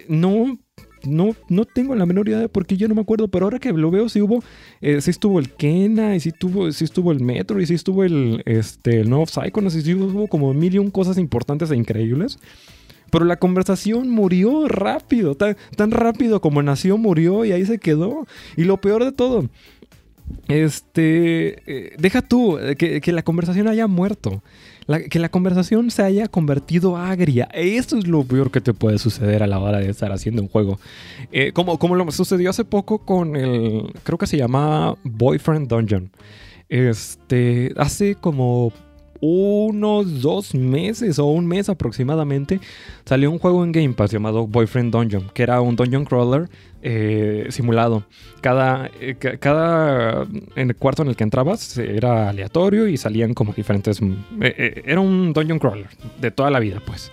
no 0.09 0.59
no, 1.05 1.35
no 1.49 1.65
tengo 1.65 1.95
la 1.95 2.05
menor 2.05 2.27
idea 2.27 2.39
de 2.39 2.49
por 2.49 2.65
qué 2.65 2.77
yo 2.77 2.87
no 2.87 2.95
me 2.95 3.01
acuerdo, 3.01 3.27
pero 3.27 3.45
ahora 3.45 3.59
que 3.59 3.71
lo 3.71 3.91
veo, 3.91 4.09
sí 4.09 4.21
hubo, 4.21 4.43
eh, 4.81 5.01
sí 5.01 5.11
estuvo 5.11 5.39
el 5.39 5.49
Kena, 5.49 6.15
y 6.15 6.19
sí, 6.19 6.31
tuvo, 6.31 6.71
sí 6.71 6.83
estuvo 6.83 7.11
el 7.11 7.19
Metro, 7.19 7.59
y 7.61 7.65
sí 7.65 7.73
estuvo 7.73 8.03
el, 8.03 8.41
este, 8.45 9.01
el 9.01 9.09
nuevo 9.09 9.25
Psychonauts, 9.25 9.75
y 9.75 9.81
sí 9.81 9.93
hubo 9.93 10.27
como 10.27 10.53
mil 10.53 10.73
y 10.73 10.79
un 10.79 10.91
cosas 10.91 11.17
importantes 11.17 11.71
e 11.71 11.75
increíbles. 11.75 12.39
Pero 13.09 13.25
la 13.25 13.37
conversación 13.37 14.09
murió 14.09 14.67
rápido, 14.67 15.35
tan, 15.35 15.55
tan 15.75 15.91
rápido 15.91 16.41
como 16.41 16.63
nació, 16.63 16.97
murió 16.97 17.45
y 17.45 17.51
ahí 17.51 17.63
se 17.63 17.77
quedó. 17.77 18.25
Y 18.57 18.63
lo 18.63 18.81
peor 18.81 19.03
de 19.03 19.11
todo, 19.11 19.49
este, 20.47 21.61
eh, 21.67 21.95
deja 21.99 22.21
tú 22.21 22.57
eh, 22.57 22.75
que, 22.75 23.01
que, 23.01 23.11
la 23.11 23.23
conversación 23.23 23.67
haya 23.67 23.87
muerto 23.87 24.41
que 25.09 25.19
la 25.19 25.29
conversación 25.29 25.91
se 25.91 26.03
haya 26.03 26.27
convertido 26.27 26.97
agria. 26.97 27.47
Eso 27.53 27.97
es 27.97 28.07
lo 28.07 28.23
peor 28.23 28.51
que 28.51 28.61
te 28.61 28.73
puede 28.73 28.97
suceder 28.97 29.43
a 29.43 29.47
la 29.47 29.59
hora 29.59 29.79
de 29.79 29.89
estar 29.89 30.11
haciendo 30.11 30.41
un 30.41 30.47
juego. 30.47 30.79
Eh, 31.31 31.51
como, 31.53 31.79
como 31.79 31.95
lo 31.95 32.09
sucedió 32.11 32.49
hace 32.49 32.65
poco 32.65 32.99
con 32.99 33.35
el, 33.35 33.91
creo 34.03 34.17
que 34.17 34.27
se 34.27 34.37
llama 34.37 34.95
Boyfriend 35.03 35.67
Dungeon. 35.67 36.11
Este, 36.69 37.73
hace 37.77 38.15
como 38.15 38.73
unos 39.25 40.21
dos 40.21 40.53
meses 40.53 41.17
o 41.17 41.27
un 41.27 41.47
mes 41.47 41.69
aproximadamente 41.69 42.59
salió 43.05 43.31
un 43.31 43.39
juego 43.39 43.63
en 43.63 43.71
Game 43.71 43.93
Pass 43.93 44.11
llamado 44.11 44.47
Boyfriend 44.47 44.91
Dungeon, 44.91 45.31
que 45.33 45.43
era 45.43 45.61
un 45.61 45.77
dungeon 45.77 46.03
crawler 46.03 46.49
eh, 46.81 47.47
simulado. 47.49 48.03
Cada, 48.41 48.91
eh, 48.99 49.15
cada 49.15 50.27
en 50.57 50.69
el 50.69 50.75
cuarto 50.75 51.03
en 51.03 51.07
el 51.07 51.15
que 51.15 51.23
entrabas 51.23 51.77
era 51.77 52.27
aleatorio 52.27 52.89
y 52.89 52.97
salían 52.97 53.33
como 53.33 53.53
diferentes... 53.53 54.01
Eh, 54.41 54.83
era 54.85 54.99
un 54.99 55.31
dungeon 55.31 55.57
crawler 55.57 55.87
de 56.19 56.29
toda 56.29 56.51
la 56.51 56.59
vida, 56.59 56.81
pues. 56.85 57.09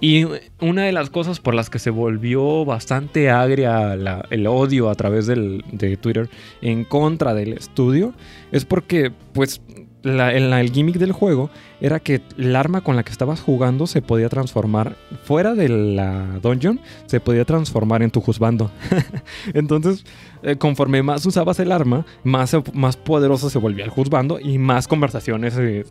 Y 0.00 0.24
una 0.60 0.84
de 0.84 0.92
las 0.92 1.10
cosas 1.10 1.40
por 1.40 1.54
las 1.54 1.68
que 1.68 1.78
se 1.78 1.90
volvió 1.90 2.64
bastante 2.64 3.28
agria 3.28 3.98
el 4.30 4.46
odio 4.46 4.88
a 4.88 4.94
través 4.94 5.26
del, 5.26 5.62
de 5.72 5.98
Twitter 5.98 6.30
en 6.62 6.84
contra 6.84 7.34
del 7.34 7.52
estudio 7.52 8.14
es 8.50 8.64
porque, 8.64 9.12
pues, 9.34 9.60
el 10.04 10.70
gimmick 10.72 10.96
del 10.96 11.12
juego 11.12 11.50
era 11.80 12.00
que 12.00 12.20
el 12.36 12.54
arma 12.54 12.82
con 12.82 12.96
la 12.96 13.02
que 13.02 13.10
estabas 13.10 13.40
jugando 13.40 13.86
se 13.86 14.02
podía 14.02 14.28
transformar 14.28 14.96
fuera 15.24 15.54
de 15.54 15.68
la 15.68 16.38
dungeon, 16.42 16.80
se 17.06 17.20
podía 17.20 17.44
transformar 17.44 18.02
en 18.02 18.10
tu 18.10 18.20
juzbando. 18.20 18.70
Entonces, 19.54 20.04
eh, 20.42 20.56
conforme 20.56 21.02
más 21.02 21.26
usabas 21.26 21.58
el 21.60 21.72
arma, 21.72 22.06
más, 22.22 22.56
más 22.72 22.96
poderoso 22.96 23.50
se 23.50 23.58
volvía 23.58 23.84
el 23.84 23.90
juzbando 23.90 24.38
y 24.38 24.58
más 24.58 24.86
conversaciones 24.86 25.56
eh, 25.58 25.84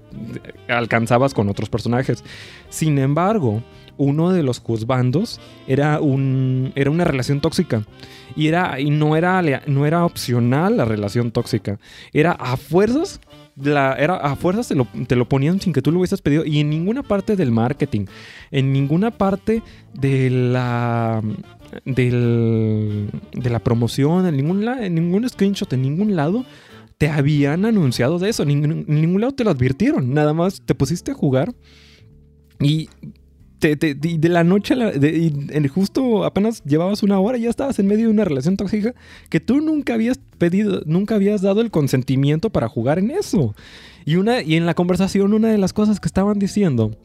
alcanzabas 0.67 1.34
con 1.34 1.50
otros 1.50 1.70
personajes. 1.70 2.24
Sin 2.70 2.98
embargo, 3.00 3.62
uno 3.98 4.32
de 4.32 4.43
los 4.43 4.60
juzbandos 4.60 5.39
era, 5.67 6.00
un, 6.00 6.72
era 6.76 6.91
una 6.91 7.04
relación 7.04 7.41
tóxica. 7.41 7.84
Y, 8.36 8.48
era, 8.48 8.80
y 8.80 8.89
no, 8.89 9.15
era, 9.15 9.41
no 9.65 9.86
era 9.86 10.06
opcional 10.06 10.78
la 10.78 10.86
relación 10.86 11.32
tóxica. 11.32 11.80
Era 12.13 12.34
a 12.34 12.56
fuerzas 12.56 13.20
era 13.63 14.17
a 14.17 14.36
fuerzas 14.36 14.67
te 14.67 14.76
lo, 14.76 14.88
te 15.08 15.15
lo, 15.15 15.28
ponían 15.28 15.60
sin 15.60 15.74
que 15.74 15.82
tú 15.82 15.91
lo 15.91 16.00
hubieses 16.00 16.22
pedido. 16.22 16.46
Y 16.46 16.60
en 16.60 16.70
ninguna 16.70 17.04
parte 17.04 17.36
del 17.36 17.52
marketing, 17.52 18.06
en 18.52 18.72
ninguna 18.72 19.12
parte 19.12 19.63
de 19.93 20.30
la 20.30 21.22
del, 21.86 23.10
de 23.34 23.50
la 23.50 23.60
promoción, 23.60 24.26
en 24.26 24.38
ningún, 24.38 24.67
en 24.67 24.96
ningún 24.96 25.28
screenshot, 25.28 25.72
en 25.74 25.82
ningún 25.82 26.15
lado 26.15 26.46
te 26.98 27.10
habían 27.10 27.65
anunciado 27.65 28.17
de 28.17 28.30
eso, 28.30 28.43
en 28.43 28.86
ningún 28.88 29.22
lado 29.22 29.34
te 29.34 29.43
lo 29.43 29.52
advirtieron, 29.52 30.13
nada 30.13 30.34
más 30.34 30.62
te 30.62 30.74
pusiste 30.74 31.12
a 31.12 31.13
jugar 31.13 31.54
y 32.60 32.89
de 33.60 34.30
la 34.30 34.43
noche 34.43 34.74
a 34.74 34.78
la, 34.78 34.96
y 34.96 35.67
justo 35.67 36.24
apenas 36.26 36.63
llevabas 36.63 37.04
una 37.04 37.20
hora 37.20 37.38
y 37.38 37.41
ya 37.41 37.50
estabas 37.50 37.80
en 37.80 37.88
medio 37.88 38.06
de 38.06 38.12
una 38.12 38.26
relación 38.26 38.58
tóxica 38.58 38.93
que 39.30 39.39
tú 39.39 39.62
nunca 39.62 39.96
habías 39.96 40.20
pedido, 40.38 40.82
nunca 40.86 41.15
habías 41.15 41.41
dado 41.41 41.62
el 41.62 41.72
consentimiento 41.72 42.50
para 42.50 42.67
jugar 42.67 43.00
en 43.00 43.12
eso. 43.12 43.56
Y, 44.06 44.15
una, 44.15 44.41
y 44.41 44.56
en 44.56 44.65
la 44.65 44.74
conversación 44.74 45.34
una 45.34 45.50
de 45.50 45.58
las 45.58 45.74
cosas 45.74 46.00
que 46.00 46.08
estaban 46.08 46.39
diciendo 46.39 46.96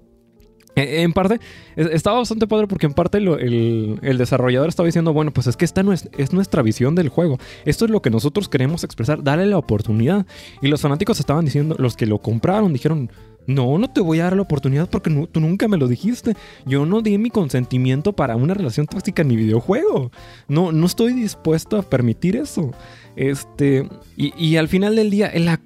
en 0.74 1.12
parte, 1.12 1.40
estaba 1.76 2.18
bastante 2.18 2.46
padre 2.46 2.66
porque 2.66 2.86
en 2.86 2.94
parte 2.94 3.18
el, 3.18 4.18
desarrollador 4.18 4.68
estaba 4.68 4.86
diciendo, 4.86 5.12
bueno, 5.12 5.32
pues 5.32 5.46
es 5.46 5.56
que 5.56 5.64
esta 5.64 5.82
es, 5.92 6.32
nuestra 6.32 6.62
visión 6.62 6.94
del 6.94 7.08
juego. 7.08 7.38
Esto 7.64 7.84
es 7.84 7.90
lo 7.90 8.00
que 8.00 8.10
nosotros 8.10 8.48
queremos 8.48 8.84
expresar, 8.84 9.22
dale 9.22 9.46
la 9.46 9.58
oportunidad. 9.58 10.26
Y 10.60 10.68
los 10.68 10.80
fanáticos 10.80 11.20
estaban 11.20 11.44
diciendo, 11.44 11.76
los 11.78 11.96
que 11.96 12.06
lo 12.06 12.18
compraron, 12.18 12.72
dijeron, 12.72 13.10
no, 13.46 13.76
no 13.76 13.90
te 13.90 14.00
voy 14.00 14.20
a 14.20 14.24
dar 14.24 14.36
la 14.36 14.42
oportunidad 14.42 14.88
porque 14.88 15.10
tú 15.30 15.40
nunca 15.40 15.66
me 15.68 15.76
lo 15.76 15.88
dijiste. 15.88 16.36
Yo 16.64 16.86
no 16.86 17.02
di 17.02 17.18
mi 17.18 17.30
consentimiento 17.30 18.12
para 18.12 18.36
una 18.36 18.54
relación 18.54 18.86
tóxica 18.86 19.22
en 19.22 19.28
mi 19.28 19.36
videojuego. 19.36 20.12
No, 20.48 20.72
no 20.72 20.86
estoy 20.86 21.12
dispuesto 21.12 21.76
a 21.76 21.82
permitir 21.82 22.36
eso. 22.36 22.70
Este, 23.16 23.88
y, 24.16 24.56
al 24.56 24.68
final 24.68 24.96
del 24.96 25.10
día, 25.10 25.30
la, 25.34 25.60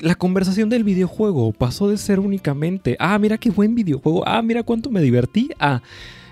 la, 0.00 0.14
conversación 0.14 0.70
del 0.70 0.84
videojuego 0.84 1.52
pasó 1.52 1.88
de 1.88 1.98
ser 1.98 2.20
únicamente, 2.20 2.96
ah, 2.98 3.18
mira 3.18 3.38
qué 3.38 3.50
buen 3.50 3.74
videojuego, 3.74 4.26
ah, 4.26 4.40
mira 4.42 4.62
cuánto 4.62 4.90
me 4.90 5.02
divertí, 5.02 5.50
ah 5.58 5.82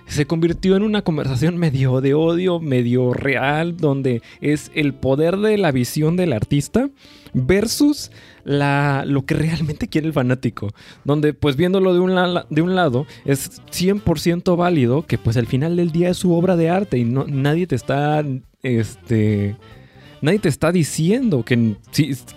se 0.09 0.27
convirtió 0.27 0.75
en 0.77 0.83
una 0.83 1.03
conversación 1.03 1.57
medio 1.59 2.01
de 2.01 2.15
odio, 2.15 2.61
medio 2.61 3.13
real, 3.13 3.77
donde 3.77 4.23
es 4.41 4.71
el 4.75 4.95
poder 4.95 5.37
de 5.37 5.59
la 5.59 5.71
visión 5.71 6.17
del 6.17 6.33
artista 6.33 6.89
versus 7.35 8.11
la, 8.43 9.05
lo 9.07 9.27
que 9.27 9.35
realmente 9.35 9.89
quiere 9.89 10.07
el 10.07 10.15
fanático. 10.15 10.71
Donde 11.05 11.35
pues 11.35 11.57
viéndolo 11.57 11.93
de 11.93 12.01
un, 12.01 12.15
de 12.49 12.63
un 12.63 12.75
lado 12.75 13.07
es 13.27 13.63
100% 13.71 14.57
válido 14.57 15.07
que 15.07 15.19
pues 15.19 15.37
al 15.37 15.47
final 15.47 15.77
del 15.77 15.93
día 15.93 16.09
es 16.09 16.17
su 16.17 16.33
obra 16.33 16.57
de 16.57 16.71
arte 16.71 16.99
y 16.99 17.05
no, 17.05 17.27
nadie 17.27 17.67
te 17.67 17.77
está 17.77 18.25
este, 18.63 19.57
Nadie 20.20 20.38
te 20.38 20.48
está 20.48 20.72
diciendo 20.72 21.44
que, 21.44 21.76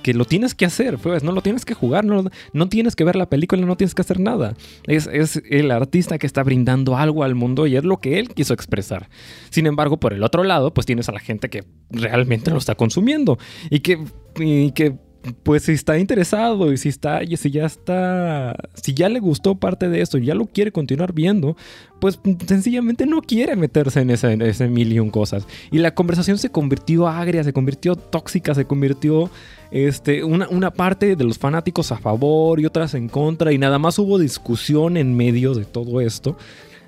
que 0.01 0.13
lo 0.13 0.25
tienes 0.25 0.55
que 0.55 0.65
hacer, 0.65 0.97
pues, 0.97 1.23
no 1.23 1.31
lo 1.31 1.41
tienes 1.41 1.65
que 1.65 1.73
jugar, 1.73 2.05
no, 2.05 2.25
no 2.53 2.69
tienes 2.69 2.95
que 2.95 3.03
ver 3.03 3.15
la 3.15 3.29
película, 3.29 3.65
no 3.65 3.77
tienes 3.77 3.95
que 3.95 4.01
hacer 4.01 4.19
nada. 4.19 4.55
Es, 4.85 5.07
es, 5.07 5.41
el 5.49 5.71
artista 5.71 6.17
que 6.17 6.27
está 6.27 6.43
brindando 6.43 6.97
algo 6.97 7.23
al 7.23 7.35
mundo 7.35 7.67
y 7.67 7.75
es 7.75 7.83
lo 7.83 7.97
que 7.97 8.19
él 8.19 8.29
quiso 8.29 8.53
expresar. 8.53 9.09
Sin 9.49 9.65
embargo, 9.65 9.99
por 9.99 10.13
el 10.13 10.23
otro 10.23 10.43
lado, 10.43 10.73
pues 10.73 10.85
tienes 10.85 11.09
a 11.09 11.11
la 11.11 11.19
gente 11.19 11.49
que 11.49 11.63
realmente 11.89 12.51
lo 12.51 12.57
está 12.57 12.75
consumiendo 12.75 13.37
y 13.69 13.79
que, 13.79 14.03
y 14.39 14.71
que 14.71 14.95
pues 15.43 15.63
si 15.63 15.73
está 15.73 15.99
interesado 15.99 16.73
y 16.73 16.77
si 16.77 16.89
está 16.89 17.21
si 17.25 17.51
ya 17.51 17.65
está 17.65 18.55
si 18.73 18.93
ya 18.93 19.07
le 19.07 19.19
gustó 19.19 19.55
parte 19.55 19.87
de 19.87 20.01
esto 20.01 20.17
y 20.17 20.25
ya 20.25 20.35
lo 20.35 20.47
quiere 20.47 20.71
continuar 20.71 21.13
viendo 21.13 21.55
pues 21.99 22.19
sencillamente 22.47 23.05
no 23.05 23.21
quiere 23.21 23.55
meterse 23.55 24.01
en 24.01 24.09
ese, 24.09 24.31
en 24.31 24.41
ese 24.41 24.67
mil 24.67 24.91
y 24.91 25.09
cosas. 25.11 25.45
Y 25.69 25.77
la 25.77 25.93
conversación 25.93 26.39
se 26.39 26.49
convirtió 26.49 27.07
agria 27.07 27.43
se 27.43 27.53
convirtió 27.53 27.95
tóxica 27.95 28.55
se 28.55 28.65
convirtió 28.65 29.29
este 29.69 30.23
una, 30.23 30.47
una 30.49 30.71
parte 30.71 31.15
de 31.15 31.23
los 31.23 31.37
fanáticos 31.37 31.91
a 31.91 31.97
favor 31.97 32.59
y 32.59 32.65
otras 32.65 32.95
en 32.95 33.07
contra 33.07 33.51
y 33.51 33.59
nada 33.59 33.77
más 33.77 33.99
hubo 33.99 34.17
discusión 34.17 34.97
en 34.97 35.15
medio 35.15 35.53
de 35.53 35.65
todo 35.65 36.01
esto 36.01 36.35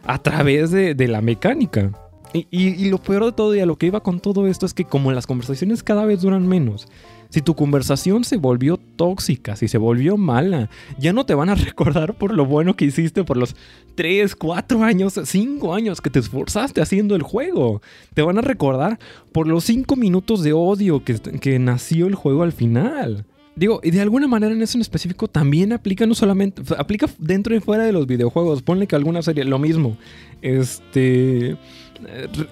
a 0.06 0.18
través 0.18 0.72
de, 0.72 0.96
de 0.96 1.08
la 1.08 1.22
mecánica. 1.22 1.92
Y, 2.34 2.48
y, 2.50 2.90
lo 2.90 2.98
peor 2.98 3.26
de 3.26 3.32
todo 3.32 3.54
y 3.54 3.60
a 3.60 3.68
lo 3.68 3.76
que 3.76 3.86
iba 3.86 4.02
con 4.02 4.20
todo 4.20 4.48
esto 4.48 4.66
es 4.66 4.74
que 4.74 4.86
como 4.86 5.12
las 5.12 5.28
conversaciones 5.28 5.84
cada 5.84 6.04
vez 6.04 6.22
duran 6.22 6.48
menos 6.48 6.88
si 7.34 7.42
tu 7.42 7.56
conversación 7.56 8.24
se 8.26 8.38
volvió 8.38 8.78
tóxica, 8.78 9.56
si 9.56 9.68
se 9.68 9.80
volvió 9.80 10.18
mala, 10.18 10.70
ya 11.00 11.14
no 11.14 11.26
te 11.26 11.34
van 11.34 11.50
a 11.50 11.56
recordar 11.56 12.14
por 12.14 12.32
lo 12.32 12.46
bueno 12.46 12.76
que 12.76 12.86
hiciste 12.86 13.24
por 13.24 13.38
los 13.38 13.56
3, 13.96 14.36
4 14.36 14.84
años, 14.84 15.20
5 15.24 15.74
años 15.74 16.00
que 16.00 16.12
te 16.12 16.20
esforzaste 16.20 16.80
haciendo 16.80 17.16
el 17.16 17.24
juego. 17.24 17.82
Te 18.14 18.22
van 18.22 18.38
a 18.38 18.42
recordar 18.42 19.00
por 19.32 19.48
los 19.48 19.64
5 19.64 19.96
minutos 19.96 20.44
de 20.44 20.54
odio 20.54 21.04
que, 21.04 21.16
que 21.16 21.58
nació 21.58 22.06
el 22.06 22.14
juego 22.14 22.44
al 22.44 22.52
final. 22.52 23.26
Digo, 23.56 23.80
y 23.82 23.90
de 23.90 24.02
alguna 24.02 24.28
manera 24.28 24.54
en 24.54 24.62
eso 24.62 24.78
en 24.78 24.82
específico 24.82 25.28
también 25.28 25.74
aplica 25.74 26.06
no 26.06 26.14
solamente, 26.14 26.62
aplica 26.78 27.08
dentro 27.18 27.56
y 27.56 27.60
fuera 27.60 27.84
de 27.84 27.94
los 27.94 28.06
videojuegos. 28.06 28.62
Ponle 28.62 28.86
que 28.86 28.96
alguna 28.96 29.24
serie, 29.24 29.44
lo 29.44 29.58
mismo. 29.58 29.98
Este 30.44 31.58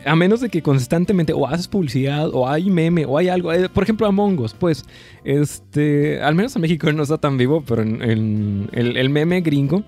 a 0.05 0.15
menos 0.15 0.41
de 0.41 0.49
que 0.49 0.61
constantemente 0.61 1.33
o 1.33 1.47
haces 1.47 1.67
publicidad 1.67 2.29
o 2.33 2.47
hay 2.47 2.69
meme 2.69 3.05
o 3.05 3.17
hay 3.17 3.29
algo, 3.29 3.51
eh, 3.53 3.69
por 3.69 3.83
ejemplo 3.83 4.07
Among 4.07 4.39
Us, 4.39 4.53
pues, 4.53 4.85
este, 5.23 6.21
al 6.21 6.35
menos 6.35 6.55
en 6.55 6.61
México 6.61 6.91
no 6.93 7.03
está 7.03 7.17
tan 7.17 7.37
vivo, 7.37 7.63
pero 7.65 7.81
en, 7.81 8.69
el, 8.71 9.09
meme 9.09 9.41
gringo 9.41 9.83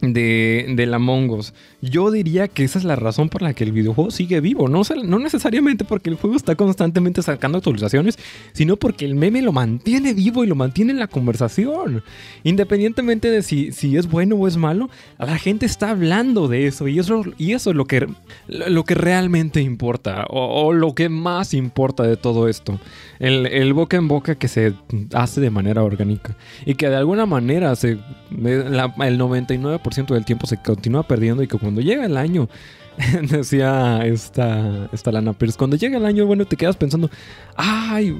de, 0.00 0.66
de 0.76 0.86
la 0.86 0.98
Mongos. 0.98 1.54
Yo 1.90 2.10
diría 2.10 2.48
que 2.48 2.64
esa 2.64 2.78
es 2.78 2.84
la 2.84 2.96
razón 2.96 3.28
por 3.28 3.42
la 3.42 3.52
que 3.52 3.64
el 3.64 3.72
videojuego 3.72 4.10
sigue 4.10 4.40
vivo. 4.40 4.68
No, 4.68 4.82
no 5.04 5.18
necesariamente 5.18 5.84
porque 5.84 6.08
el 6.08 6.16
juego 6.16 6.34
está 6.36 6.54
constantemente 6.54 7.22
sacando 7.22 7.58
actualizaciones, 7.58 8.18
sino 8.52 8.76
porque 8.76 9.04
el 9.04 9.14
meme 9.14 9.42
lo 9.42 9.52
mantiene 9.52 10.14
vivo 10.14 10.44
y 10.44 10.46
lo 10.46 10.54
mantiene 10.54 10.92
en 10.92 10.98
la 10.98 11.08
conversación. 11.08 12.02
Independientemente 12.42 13.30
de 13.30 13.42
si, 13.42 13.70
si 13.72 13.96
es 13.98 14.08
bueno 14.08 14.36
o 14.36 14.48
es 14.48 14.56
malo, 14.56 14.88
la 15.18 15.36
gente 15.38 15.66
está 15.66 15.90
hablando 15.90 16.48
de 16.48 16.66
eso 16.66 16.88
y 16.88 16.98
eso, 16.98 17.22
y 17.36 17.52
eso 17.52 17.70
es 17.70 17.76
lo 17.76 17.84
que, 17.84 18.06
lo 18.48 18.84
que 18.84 18.94
realmente 18.94 19.60
importa 19.60 20.26
o, 20.30 20.72
lo 20.72 20.94
que 20.94 21.08
más 21.08 21.52
importa 21.52 22.04
de 22.04 22.16
todo 22.16 22.48
esto. 22.48 22.80
El, 23.18 23.72
boca 23.74 23.96
en 23.96 24.08
boca 24.08 24.36
que 24.36 24.48
se 24.48 24.74
hace 25.12 25.40
de 25.40 25.50
manera 25.50 25.82
orgánica 25.82 26.36
y 26.64 26.74
que 26.74 26.88
de 26.88 26.96
alguna 26.96 27.26
manera 27.26 27.74
se, 27.76 27.90
el 27.92 28.00
99% 28.30 30.06
del 30.14 30.24
tiempo 30.24 30.46
se 30.46 30.58
continúa 30.58 31.02
perdiendo 31.06 31.42
y 31.42 31.48
que 31.48 31.58
cuando 31.74 31.90
llega 31.90 32.06
el 32.06 32.16
año, 32.16 32.48
decía 33.30 34.06
esta, 34.06 34.88
esta 34.92 35.10
Lana 35.10 35.32
Pierce, 35.32 35.58
cuando 35.58 35.76
llega 35.76 35.98
el 35.98 36.04
año, 36.04 36.24
bueno, 36.24 36.44
te 36.44 36.56
quedas 36.56 36.76
pensando, 36.76 37.10
ay, 37.56 38.16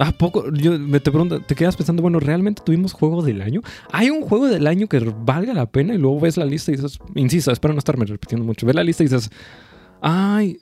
¿A 0.00 0.12
poco? 0.12 0.52
Yo 0.52 0.78
te 1.00 1.10
pregunto, 1.10 1.40
te 1.40 1.56
quedas 1.56 1.76
pensando, 1.76 2.02
bueno, 2.02 2.20
¿realmente 2.20 2.62
tuvimos 2.64 2.92
juego 2.92 3.20
del 3.20 3.42
año? 3.42 3.62
¿Hay 3.90 4.10
un 4.10 4.22
juego 4.22 4.46
del 4.46 4.68
año 4.68 4.86
que 4.86 5.00
valga 5.00 5.52
la 5.54 5.66
pena? 5.66 5.92
Y 5.92 5.98
luego 5.98 6.20
ves 6.20 6.36
la 6.36 6.44
lista 6.44 6.70
y 6.70 6.76
dices, 6.76 7.00
insisto, 7.16 7.50
espero 7.50 7.74
no 7.74 7.78
estarme 7.78 8.04
repitiendo 8.04 8.46
mucho, 8.46 8.64
ves 8.64 8.76
la 8.76 8.84
lista 8.84 9.02
y 9.02 9.06
dices, 9.06 9.28
ay, 10.00 10.58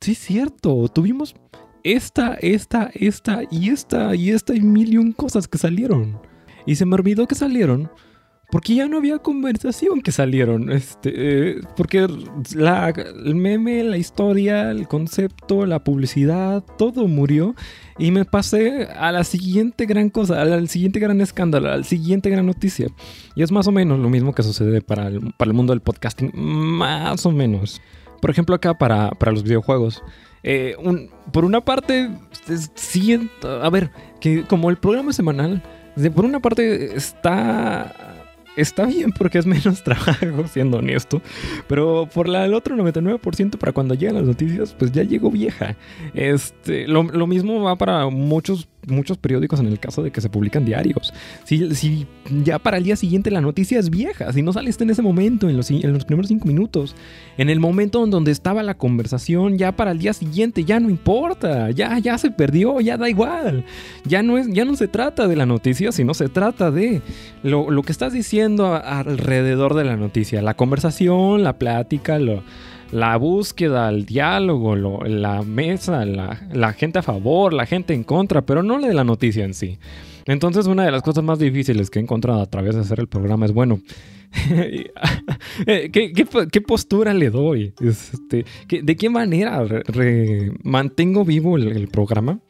sí 0.00 0.12
es 0.12 0.18
cierto, 0.18 0.88
tuvimos 0.88 1.36
esta, 1.84 2.34
esta, 2.40 2.90
esta 2.94 3.42
y 3.52 3.70
esta 3.70 4.16
y 4.16 4.30
esta 4.30 4.52
y 4.52 4.60
mil 4.60 4.92
y 4.92 4.96
un 4.96 5.12
cosas 5.12 5.46
que 5.46 5.58
salieron. 5.58 6.18
Y 6.66 6.74
se 6.74 6.84
me 6.84 6.96
olvidó 6.96 7.28
que 7.28 7.36
salieron 7.36 7.88
porque 8.52 8.74
ya 8.74 8.86
no 8.86 8.98
había 8.98 9.18
conversación 9.18 10.02
que 10.02 10.12
salieron. 10.12 10.70
Este, 10.70 11.10
eh, 11.14 11.60
porque 11.74 12.06
la, 12.54 12.90
el 12.90 13.34
meme, 13.34 13.82
la 13.82 13.96
historia, 13.96 14.70
el 14.70 14.86
concepto, 14.86 15.64
la 15.64 15.82
publicidad, 15.82 16.62
todo 16.76 17.08
murió. 17.08 17.54
Y 17.96 18.10
me 18.10 18.26
pasé 18.26 18.88
a 18.94 19.10
la 19.10 19.24
siguiente 19.24 19.86
gran 19.86 20.10
cosa, 20.10 20.42
al 20.42 20.68
siguiente 20.68 21.00
gran 21.00 21.22
escándalo, 21.22 21.70
a 21.70 21.78
la 21.78 21.82
siguiente 21.82 22.28
gran 22.28 22.44
noticia. 22.44 22.88
Y 23.34 23.42
es 23.42 23.50
más 23.50 23.68
o 23.68 23.72
menos 23.72 23.98
lo 23.98 24.10
mismo 24.10 24.34
que 24.34 24.42
sucede 24.42 24.82
para 24.82 25.06
el, 25.08 25.32
para 25.38 25.48
el 25.48 25.54
mundo 25.54 25.72
del 25.72 25.80
podcasting. 25.80 26.32
Más 26.34 27.24
o 27.24 27.30
menos. 27.30 27.80
Por 28.20 28.30
ejemplo, 28.30 28.54
acá 28.54 28.76
para, 28.76 29.12
para 29.12 29.32
los 29.32 29.44
videojuegos. 29.44 30.02
Eh, 30.42 30.76
por 31.32 31.46
una 31.46 31.62
parte, 31.62 32.10
siento. 32.74 33.62
A 33.62 33.70
ver, 33.70 33.90
que 34.20 34.42
como 34.42 34.68
el 34.68 34.76
programa 34.76 35.14
semanal. 35.14 35.62
por 36.14 36.26
una 36.26 36.40
parte 36.40 36.94
está 36.94 38.11
está 38.56 38.86
bien 38.86 39.12
porque 39.12 39.38
es 39.38 39.46
menos 39.46 39.82
trabajo, 39.84 40.46
siendo 40.48 40.78
honesto. 40.78 41.22
Pero 41.68 42.08
por 42.12 42.28
la, 42.28 42.44
el 42.44 42.54
otro 42.54 42.76
99% 42.76 43.58
para 43.58 43.72
cuando 43.72 43.94
llegan 43.94 44.16
las 44.16 44.24
noticias, 44.26 44.74
pues 44.78 44.92
ya 44.92 45.02
llegó 45.02 45.30
vieja. 45.30 45.76
Este, 46.14 46.86
lo, 46.86 47.02
lo 47.04 47.26
mismo 47.26 47.62
va 47.62 47.76
para 47.76 48.08
muchos 48.08 48.68
muchos 48.86 49.18
periódicos 49.18 49.60
en 49.60 49.66
el 49.66 49.78
caso 49.78 50.02
de 50.02 50.10
que 50.10 50.20
se 50.20 50.28
publican 50.28 50.64
diarios. 50.64 51.12
Si, 51.44 51.74
si 51.74 52.06
ya 52.42 52.58
para 52.58 52.78
el 52.78 52.84
día 52.84 52.96
siguiente 52.96 53.30
la 53.30 53.40
noticia 53.40 53.78
es 53.78 53.90
vieja, 53.90 54.32
si 54.32 54.42
no 54.42 54.52
saliste 54.52 54.84
en 54.84 54.90
ese 54.90 55.02
momento, 55.02 55.48
en 55.48 55.56
los, 55.56 55.66
primeros 56.04 56.28
cinco 56.28 56.46
minutos, 56.46 56.94
en 57.38 57.50
el 57.50 57.60
momento 57.60 58.04
en 58.04 58.10
donde 58.10 58.30
estaba 58.30 58.62
la 58.62 58.74
conversación, 58.74 59.58
ya 59.58 59.72
para 59.72 59.92
el 59.92 59.98
día 59.98 60.12
siguiente 60.12 60.64
ya 60.64 60.80
no 60.80 60.90
importa, 60.90 61.70
ya, 61.70 61.98
ya 61.98 62.18
se 62.18 62.30
perdió, 62.30 62.80
ya 62.80 62.96
da 62.96 63.08
igual. 63.08 63.64
Ya 64.04 64.22
no, 64.22 64.38
es, 64.38 64.48
ya 64.48 64.64
no 64.64 64.76
se 64.76 64.88
trata 64.88 65.28
de 65.28 65.36
la 65.36 65.46
noticia, 65.46 65.92
sino 65.92 66.14
se 66.14 66.28
trata 66.28 66.70
de 66.70 67.02
lo, 67.42 67.70
lo 67.70 67.82
que 67.82 67.92
estás 67.92 68.12
diciendo 68.12 68.74
alrededor 68.74 69.74
de 69.74 69.84
la 69.84 69.96
noticia, 69.96 70.42
la 70.42 70.54
conversación, 70.54 71.42
la 71.42 71.58
plática, 71.58 72.18
lo 72.18 72.42
la 72.92 73.16
búsqueda, 73.16 73.88
el 73.88 74.04
diálogo, 74.04 74.76
la 74.76 75.42
mesa, 75.42 76.04
la, 76.04 76.72
gente 76.74 76.98
a 77.00 77.02
favor, 77.02 77.52
la 77.52 77.66
gente 77.66 77.94
en 77.94 78.04
contra, 78.04 78.42
pero 78.42 78.62
no 78.62 78.78
de 78.80 78.94
la 78.94 79.02
noticia 79.02 79.44
en 79.44 79.54
sí. 79.54 79.78
Entonces 80.26 80.66
una 80.66 80.84
de 80.84 80.92
las 80.92 81.02
cosas 81.02 81.24
más 81.24 81.38
difíciles 81.38 81.90
que 81.90 81.98
he 81.98 82.02
encontrado 82.02 82.40
a 82.40 82.46
través 82.46 82.74
de 82.74 82.82
hacer 82.82 83.00
el 83.00 83.08
programa 83.08 83.46
es, 83.46 83.52
bueno, 83.52 83.80
¿Qué, 85.66 86.60
postura 86.66 87.12
le 87.12 87.30
doy? 87.30 87.74
Este, 87.80 88.44
¿De 88.82 88.96
qué 88.96 89.10
manera 89.10 89.62
mantengo 90.62 91.24
vivo 91.24 91.56
el, 91.58 91.88
programa? 91.88 92.40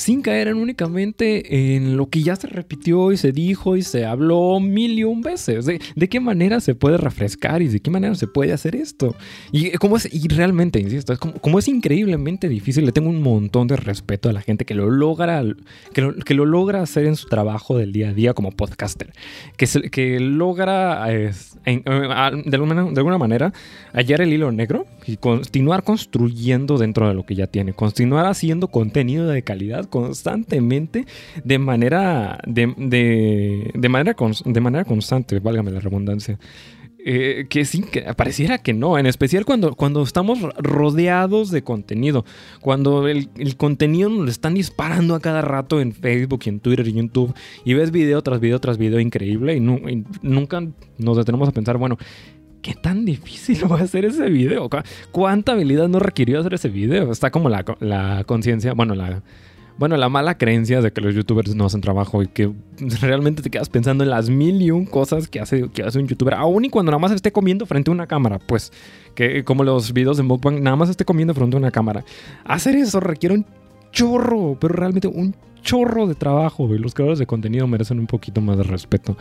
Sin 0.00 0.22
caer 0.22 0.48
en 0.48 0.56
únicamente 0.56 1.74
en 1.76 1.96
lo 1.96 2.08
que 2.08 2.22
ya 2.22 2.34
se 2.36 2.46
repitió 2.46 3.12
y 3.12 3.16
se 3.16 3.32
dijo 3.32 3.76
y 3.76 3.82
se 3.82 4.06
habló 4.06 4.58
mil 4.58 4.98
y 4.98 5.04
un 5.04 5.20
veces. 5.20 5.66
¿De, 5.66 5.80
de 5.94 6.08
qué 6.08 6.20
manera 6.20 6.60
se 6.60 6.74
puede 6.74 6.96
refrescar 6.96 7.62
y 7.62 7.68
de 7.68 7.80
qué 7.80 7.90
manera 7.90 8.14
se 8.14 8.26
puede 8.26 8.52
hacer 8.52 8.74
esto? 8.76 9.14
Y, 9.52 9.72
como 9.72 9.96
es, 9.96 10.08
y 10.12 10.26
realmente, 10.28 10.80
insisto, 10.80 11.12
es 11.12 11.18
como, 11.18 11.34
como, 11.34 11.58
es 11.58 11.68
increíblemente 11.68 12.48
difícil, 12.48 12.86
le 12.86 12.92
tengo 12.92 13.10
un 13.10 13.22
montón 13.22 13.68
de 13.68 13.76
respeto 13.76 14.28
a 14.28 14.32
la 14.32 14.40
gente 14.40 14.64
que 14.64 14.74
lo 14.74 14.90
logra, 14.90 15.42
que 15.92 16.00
lo, 16.00 16.14
que 16.14 16.34
lo 16.34 16.46
logra 16.46 16.82
hacer 16.82 17.04
en 17.04 17.16
su 17.16 17.28
trabajo 17.28 17.76
del 17.76 17.92
día 17.92 18.08
a 18.08 18.12
día 18.14 18.34
como 18.34 18.52
podcaster, 18.52 19.12
que, 19.56 19.66
se, 19.66 19.90
que 19.90 20.18
logra 20.18 21.12
es, 21.12 21.58
en, 21.66 21.82
de, 21.84 22.56
alguna, 22.56 22.84
de 22.84 22.98
alguna 22.98 23.18
manera 23.18 23.52
hallar 23.92 24.22
el 24.22 24.32
hilo 24.32 24.50
negro 24.50 24.86
y 25.06 25.16
continuar 25.16 25.82
construyendo 25.82 26.78
dentro 26.78 27.06
de 27.08 27.14
lo 27.14 27.26
que 27.26 27.34
ya 27.34 27.46
tiene, 27.46 27.74
continuar 27.74 28.26
haciendo 28.26 28.68
contenido 28.68 29.28
de 29.28 29.42
calidad 29.42 29.89
constantemente 29.90 31.06
de 31.44 31.58
manera 31.58 32.40
de, 32.46 32.72
de, 32.76 33.70
de 33.74 33.88
manera 33.88 34.16
de 34.44 34.60
manera 34.60 34.84
constante, 34.84 35.38
válgame 35.40 35.70
la 35.70 35.80
redundancia. 35.80 36.38
Eh, 37.02 37.46
que 37.48 37.64
sí, 37.64 37.80
que 37.80 38.02
pareciera 38.14 38.58
que 38.58 38.74
no, 38.74 38.98
en 38.98 39.06
especial 39.06 39.46
cuando, 39.46 39.74
cuando 39.74 40.02
estamos 40.02 40.38
rodeados 40.58 41.50
de 41.50 41.62
contenido, 41.62 42.26
cuando 42.60 43.08
el, 43.08 43.30
el, 43.38 43.56
contenido 43.56 44.10
nos 44.10 44.24
lo 44.24 44.30
están 44.30 44.52
disparando 44.52 45.14
a 45.14 45.20
cada 45.20 45.40
rato 45.40 45.80
en 45.80 45.92
Facebook 45.92 46.42
en 46.44 46.60
Twitter 46.60 46.86
y 46.86 46.92
YouTube 46.92 47.34
y 47.64 47.72
ves 47.72 47.90
video 47.90 48.20
tras 48.20 48.38
video 48.38 48.60
tras 48.60 48.76
video 48.76 49.00
increíble 49.00 49.56
y, 49.56 49.60
no, 49.60 49.76
y 49.88 50.04
nunca 50.20 50.62
nos 50.98 51.16
detenemos 51.16 51.48
a 51.48 51.52
pensar, 51.52 51.78
bueno, 51.78 51.96
¿qué 52.60 52.74
tan 52.74 53.06
difícil 53.06 53.60
va 53.70 53.80
a 53.80 53.86
ser 53.86 54.04
ese 54.04 54.28
video? 54.28 54.68
¿Cuánta 55.10 55.52
habilidad 55.52 55.88
no 55.88 56.00
requirió 56.00 56.40
hacer 56.40 56.52
ese 56.52 56.68
video? 56.68 57.12
Está 57.12 57.30
como 57.30 57.48
la, 57.48 57.64
la 57.80 58.24
conciencia, 58.24 58.74
bueno, 58.74 58.94
la 58.94 59.22
bueno, 59.80 59.96
la 59.96 60.10
mala 60.10 60.36
creencia 60.36 60.82
de 60.82 60.92
que 60.92 61.00
los 61.00 61.14
youtubers 61.14 61.54
no 61.54 61.64
hacen 61.64 61.80
trabajo 61.80 62.22
y 62.22 62.26
que 62.28 62.52
realmente 63.00 63.40
te 63.40 63.48
quedas 63.48 63.70
pensando 63.70 64.04
en 64.04 64.10
las 64.10 64.28
mil 64.28 64.60
y 64.60 64.70
un 64.70 64.84
cosas 64.84 65.26
que 65.26 65.40
hace, 65.40 65.70
que 65.70 65.82
hace 65.82 65.98
un 65.98 66.06
youtuber, 66.06 66.34
aún 66.34 66.66
y 66.66 66.68
cuando 66.68 66.92
nada 66.92 67.00
más 67.00 67.12
esté 67.12 67.32
comiendo 67.32 67.64
frente 67.64 67.90
a 67.90 67.94
una 67.94 68.06
cámara, 68.06 68.38
pues, 68.38 68.74
que 69.14 69.42
como 69.42 69.64
los 69.64 69.94
videos 69.94 70.18
de 70.18 70.22
Mukbang, 70.22 70.62
nada 70.62 70.76
más 70.76 70.90
esté 70.90 71.06
comiendo 71.06 71.32
frente 71.32 71.56
a 71.56 71.60
una 71.60 71.70
cámara. 71.70 72.04
Hacer 72.44 72.76
eso 72.76 73.00
requiere 73.00 73.36
un 73.36 73.46
chorro, 73.90 74.58
pero 74.60 74.74
realmente 74.74 75.08
un 75.08 75.34
chorro 75.62 76.06
de 76.06 76.14
trabajo 76.14 76.74
y 76.74 76.78
los 76.78 76.92
creadores 76.92 77.18
de 77.18 77.24
contenido 77.24 77.66
merecen 77.66 77.98
un 78.00 78.06
poquito 78.06 78.42
más 78.42 78.58
de 78.58 78.64
respeto. 78.64 79.16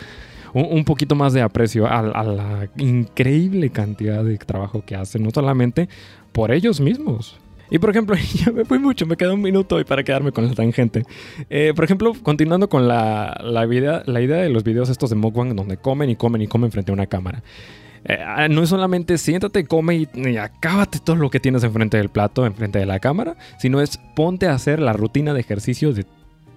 Un, 0.53 0.83
poquito 0.83 1.15
más 1.15 1.31
de 1.31 1.41
aprecio 1.41 1.87
a 1.87 2.01
la 2.01 2.67
increíble 2.75 3.69
cantidad 3.69 4.25
de 4.25 4.37
trabajo 4.39 4.83
que 4.85 4.95
hacen, 4.95 5.23
no 5.23 5.29
solamente 5.31 5.87
por 6.33 6.51
ellos 6.51 6.81
mismos, 6.81 7.39
y 7.69 7.79
por 7.79 7.89
ejemplo, 7.89 8.15
ya 8.33 8.51
me 8.51 8.65
fui 8.65 8.79
mucho, 8.79 9.05
me 9.05 9.17
queda 9.17 9.33
un 9.33 9.41
minuto 9.41 9.79
y 9.79 9.83
para 9.83 10.03
quedarme 10.03 10.31
con 10.31 10.47
la 10.47 10.53
tangente. 10.53 11.03
Eh, 11.49 11.73
por 11.75 11.85
ejemplo, 11.85 12.13
continuando 12.21 12.69
con 12.69 12.87
la, 12.87 13.39
la, 13.43 13.65
idea, 13.65 14.03
la 14.05 14.21
idea 14.21 14.37
de 14.37 14.49
los 14.49 14.63
videos 14.63 14.89
estos 14.89 15.09
de 15.09 15.15
Mukbang 15.15 15.55
donde 15.55 15.77
comen 15.77 16.09
y 16.09 16.15
comen 16.15 16.41
y 16.41 16.47
comen 16.47 16.71
frente 16.71 16.91
a 16.91 16.93
una 16.93 17.07
cámara. 17.07 17.43
Eh, 18.05 18.47
no 18.49 18.63
es 18.63 18.69
solamente 18.69 19.17
siéntate, 19.17 19.65
come 19.65 19.95
y, 19.95 20.09
y, 20.13 20.37
acábate 20.37 20.99
todo 20.99 21.17
lo 21.17 21.29
que 21.29 21.39
tienes 21.39 21.63
enfrente 21.63 21.97
del 21.97 22.09
plato, 22.09 22.45
enfrente 22.45 22.79
de 22.79 22.85
la 22.85 22.99
cámara, 22.99 23.35
sino 23.57 23.81
es 23.81 23.97
ponte 24.15 24.47
a 24.47 24.53
hacer 24.53 24.79
la 24.79 24.93
rutina 24.93 25.33
de 25.33 25.41
ejercicio 25.41 25.91
de 25.91 26.05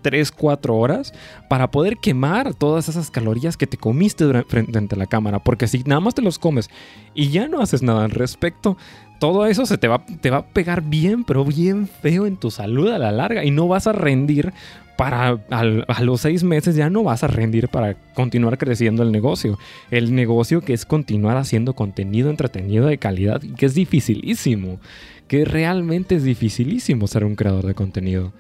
3, 0.03 0.33
4 0.33 0.77
horas 0.77 1.15
para 1.49 1.71
poder 1.71 1.97
quemar 1.97 2.55
todas 2.55 2.89
esas 2.89 3.11
calorías 3.11 3.57
que 3.57 3.67
te 3.67 3.79
comiste 3.79 4.45
frente 4.45 4.95
a 4.95 4.99
la 4.99 5.07
cámara. 5.07 5.39
Porque 5.39 5.69
si 5.69 5.83
nada 5.85 6.01
más 6.01 6.15
te 6.15 6.23
los 6.23 6.39
comes 6.39 6.69
y 7.15 7.31
ya 7.31 7.49
no 7.49 7.61
haces 7.61 7.83
nada 7.83 8.05
al 8.05 8.11
respecto, 8.11 8.77
todo 9.23 9.47
eso 9.47 9.67
se 9.67 9.79
te 9.79 9.87
va, 9.87 10.05
te 10.21 10.31
va 10.31 10.39
a 10.39 10.47
pegar 10.47 10.83
bien, 10.83 11.23
pero 11.23 11.45
bien 11.45 11.87
feo 11.87 12.27
en 12.27 12.37
tu 12.37 12.51
salud 12.51 12.91
a 12.91 12.99
la 12.99 13.13
larga 13.13 13.45
y 13.45 13.53
no 13.53 13.69
vas 13.69 13.87
a 13.87 13.93
rendir 13.93 14.53
para 14.97 15.39
a 15.49 16.03
los 16.03 16.23
seis 16.23 16.43
meses 16.43 16.75
ya 16.75 16.91
no 16.91 17.05
vas 17.05 17.23
a 17.23 17.29
rendir 17.29 17.69
para 17.69 17.95
continuar 18.15 18.59
creciendo 18.59 19.05
el 19.05 19.13
negocio. 19.13 19.61
El 19.93 20.17
negocio 20.17 20.61
que 20.61 20.73
es 20.73 20.85
continuar 20.85 21.37
haciendo 21.37 21.75
contenido 21.75 22.31
entretenido 22.31 22.87
de 22.87 22.99
calidad 22.99 23.41
y 23.45 23.51
que 23.51 23.67
es 23.67 23.75
dificilísimo, 23.75 24.81
que 25.29 25.45
realmente 25.45 26.17
es 26.17 26.25
dificilísimo 26.25 27.07
ser 27.07 27.25
un 27.25 27.37
creador 27.37 27.65
de 27.65 27.75
contenido. 27.75 28.33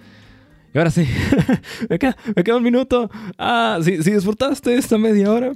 Y 0.75 0.79
ahora 0.79 0.91
sí, 0.91 1.07
me, 1.89 1.99
queda, 1.99 2.17
un 2.57 2.63
minuto. 2.63 3.11
Ah, 3.39 3.79
si, 3.83 3.97
disfrutaste 3.99 4.75
esta 4.75 4.97
media 4.97 5.31
hora, 5.31 5.53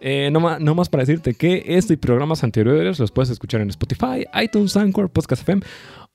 eh, 0.00 0.30
no, 0.32 0.74
más 0.74 0.88
para 0.88 1.02
decirte 1.04 1.34
que 1.34 1.62
este 1.66 1.94
y 1.94 1.96
programas 1.96 2.42
anteriores 2.42 2.98
los 2.98 3.12
puedes 3.12 3.30
escuchar 3.30 3.60
en 3.60 3.70
Spotify, 3.70 4.26
iTunes, 4.42 4.76
Anchor, 4.76 5.08
Podcast 5.08 5.42
FM 5.42 5.62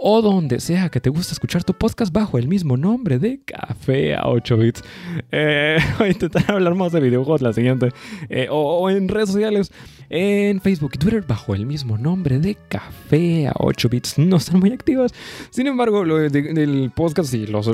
o 0.03 0.21
donde 0.23 0.59
sea 0.59 0.89
que 0.89 0.99
te 0.99 1.11
guste 1.11 1.33
escuchar 1.33 1.63
tu 1.63 1.75
podcast 1.75 2.11
bajo 2.11 2.39
el 2.39 2.47
mismo 2.47 2.75
nombre 2.75 3.19
de 3.19 3.39
Café 3.45 4.15
a 4.15 4.27
8 4.27 4.57
bits. 4.57 4.83
Eh, 5.31 5.77
voy 5.99 6.07
a 6.07 6.11
intentar 6.11 6.43
hablar 6.49 6.73
más 6.73 6.91
de 6.91 6.99
videojuegos 6.99 7.41
la 7.41 7.53
siguiente. 7.53 7.89
Eh, 8.27 8.47
o, 8.49 8.89
en 8.89 9.07
redes 9.07 9.29
sociales, 9.29 9.71
en 10.09 10.59
Facebook 10.59 10.93
y 10.95 10.97
Twitter 10.97 11.23
bajo 11.27 11.53
el 11.53 11.67
mismo 11.67 11.99
nombre 11.99 12.39
de 12.39 12.57
Café 12.67 13.47
a 13.47 13.53
8 13.59 13.89
bits. 13.89 14.17
No 14.17 14.37
están 14.37 14.59
muy 14.59 14.71
activos. 14.71 15.13
Sin 15.51 15.67
embargo, 15.67 16.03
lo 16.03 16.17
del 16.17 16.91
podcast 16.95 17.31
y 17.35 17.45
los, 17.45 17.69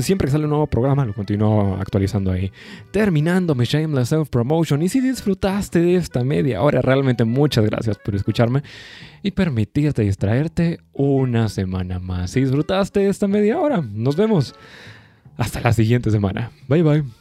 siempre 0.00 0.26
que 0.26 0.32
sale 0.32 0.44
un 0.44 0.50
nuevo 0.50 0.66
programa 0.66 1.04
lo 1.04 1.14
continúo 1.14 1.76
actualizando 1.76 2.32
ahí. 2.32 2.50
Terminando 2.90 3.54
mi 3.54 3.64
Shameless 3.64 4.08
Self 4.08 4.28
Promotion. 4.28 4.82
Y 4.82 4.88
si 4.88 5.00
disfrutaste 5.00 5.78
de 5.78 5.94
esta 5.94 6.24
media 6.24 6.62
hora, 6.62 6.82
realmente 6.82 7.24
muchas 7.24 7.64
gracias 7.64 7.96
por 7.96 8.16
escucharme 8.16 8.64
y 9.22 9.30
permitirte 9.32 10.02
distraerte 10.02 10.80
una 10.92 11.48
semana 11.60 11.98
más. 11.98 12.30
Si 12.30 12.40
disfrutaste 12.40 13.08
esta 13.08 13.28
media 13.28 13.58
hora, 13.58 13.82
nos 13.82 14.16
vemos 14.16 14.54
hasta 15.36 15.60
la 15.60 15.72
siguiente 15.72 16.10
semana. 16.10 16.50
Bye 16.68 16.82
bye. 16.82 17.19